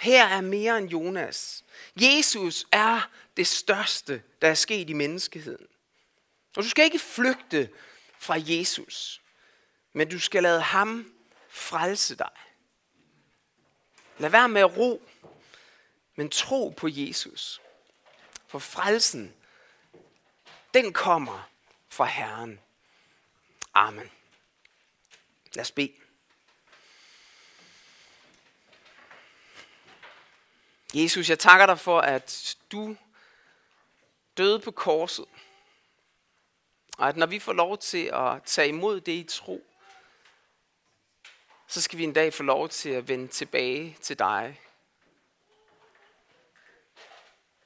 Her 0.00 0.26
er 0.26 0.40
mere 0.40 0.78
end 0.78 0.90
Jonas. 0.90 1.64
Jesus 2.00 2.66
er 2.72 3.10
det 3.36 3.46
største, 3.46 4.22
der 4.42 4.48
er 4.48 4.54
sket 4.54 4.90
i 4.90 4.92
menneskeheden. 4.92 5.66
Og 6.56 6.62
du 6.62 6.68
skal 6.68 6.84
ikke 6.84 6.98
flygte 6.98 7.70
fra 8.18 8.36
Jesus, 8.38 9.22
men 9.92 10.08
du 10.08 10.18
skal 10.18 10.42
lade 10.42 10.60
ham 10.60 11.12
frelse 11.48 12.16
dig. 12.16 12.30
Lad 14.18 14.30
være 14.30 14.48
med 14.48 14.60
at 14.60 14.76
ro, 14.76 15.02
men 16.16 16.30
tro 16.30 16.68
på 16.68 16.88
Jesus. 16.90 17.60
For 18.46 18.58
frelsen, 18.58 19.34
den 20.74 20.92
kommer 20.92 21.50
fra 21.88 22.04
Herren. 22.04 22.60
Amen. 23.74 24.10
Lad 25.54 25.62
os 25.62 25.72
bede. 25.72 26.07
Jesus, 30.94 31.30
jeg 31.30 31.38
takker 31.38 31.66
dig 31.66 31.78
for, 31.78 32.00
at 32.00 32.56
du 32.72 32.96
døde 34.36 34.60
på 34.60 34.70
korset, 34.70 35.26
Og 36.98 37.08
at 37.08 37.16
når 37.16 37.26
vi 37.26 37.38
får 37.38 37.52
lov 37.52 37.78
til 37.78 38.10
at 38.12 38.42
tage 38.42 38.68
imod 38.68 39.00
det 39.00 39.12
i 39.12 39.24
tro, 39.24 39.66
så 41.66 41.82
skal 41.82 41.98
vi 41.98 42.04
en 42.04 42.12
dag 42.12 42.34
få 42.34 42.42
lov 42.42 42.68
til 42.68 42.90
at 42.90 43.08
vende 43.08 43.28
tilbage 43.28 43.96
til 44.00 44.18
dig. 44.18 44.60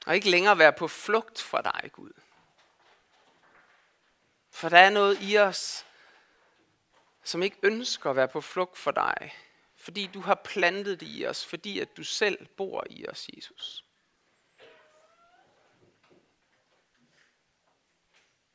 Og 0.05 0.15
ikke 0.15 0.29
længere 0.29 0.57
være 0.57 0.73
på 0.73 0.87
flugt 0.87 1.41
fra 1.41 1.61
dig, 1.61 1.89
Gud. 1.93 2.11
For 4.51 4.69
der 4.69 4.79
er 4.79 4.89
noget 4.89 5.17
i 5.21 5.37
os, 5.37 5.85
som 7.23 7.43
ikke 7.43 7.57
ønsker 7.63 8.09
at 8.09 8.15
være 8.15 8.27
på 8.27 8.41
flugt 8.41 8.77
for 8.77 8.91
dig. 8.91 9.33
Fordi 9.83 10.07
du 10.07 10.21
har 10.21 10.35
plantet 10.35 10.99
det 10.99 11.07
i 11.09 11.25
os, 11.25 11.45
fordi 11.45 11.79
at 11.79 11.97
du 11.97 12.03
selv 12.03 12.45
bor 12.45 12.83
i 12.89 13.05
os, 13.07 13.27
Jesus. 13.37 13.85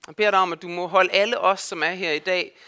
Jeg 0.06 0.16
beder 0.16 0.30
dig 0.30 0.40
om, 0.40 0.52
at 0.52 0.62
du 0.62 0.68
må 0.68 0.86
holde 0.86 1.12
alle 1.12 1.38
os, 1.38 1.60
som 1.60 1.82
er 1.82 1.90
her 1.90 2.12
i 2.12 2.18
dag, 2.18 2.58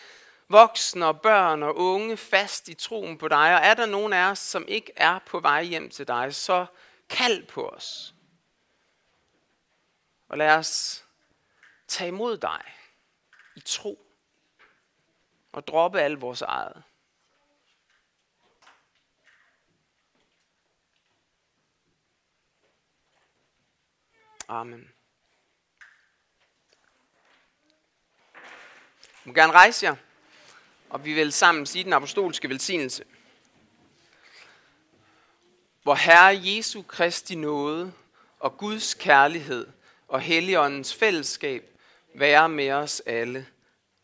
voksne 0.48 1.06
og 1.06 1.20
børn 1.20 1.62
og 1.62 1.76
unge, 1.76 2.16
fast 2.16 2.68
i 2.68 2.74
troen 2.74 3.18
på 3.18 3.28
dig. 3.28 3.54
Og 3.54 3.60
er 3.60 3.74
der 3.74 3.86
nogen 3.86 4.12
af 4.12 4.30
os, 4.30 4.38
som 4.38 4.68
ikke 4.68 4.92
er 4.96 5.18
på 5.18 5.40
vej 5.40 5.62
hjem 5.62 5.90
til 5.90 6.08
dig, 6.08 6.34
så 6.34 6.66
kald 7.08 7.46
på 7.46 7.68
os. 7.68 8.14
Og 10.28 10.38
lad 10.38 10.50
os 10.50 11.04
tage 11.88 12.08
imod 12.08 12.36
dig 12.36 12.62
i 13.56 13.60
tro 13.60 14.06
og 15.52 15.66
droppe 15.66 16.00
alt 16.00 16.20
vores 16.20 16.42
eget. 16.42 16.82
Amen. 24.50 24.90
Du 29.24 29.28
må 29.28 29.32
gerne 29.32 29.52
rejse 29.52 29.86
jer, 29.86 29.96
og 30.88 31.04
vi 31.04 31.12
vil 31.12 31.32
sammen 31.32 31.66
sige 31.66 31.84
den 31.84 31.92
apostolske 31.92 32.48
velsignelse. 32.48 33.04
Hvor 35.82 35.94
Herre 35.94 36.40
Jesu 36.42 36.82
Kristi 36.82 37.34
nåde 37.34 37.92
og 38.38 38.56
Guds 38.56 38.94
kærlighed 38.94 39.66
og 40.08 40.20
Helligåndens 40.20 40.94
fællesskab 40.94 41.64
være 42.14 42.48
med 42.48 42.70
os 42.70 43.00
alle. 43.06 43.46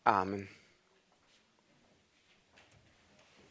Amen. 0.05 0.49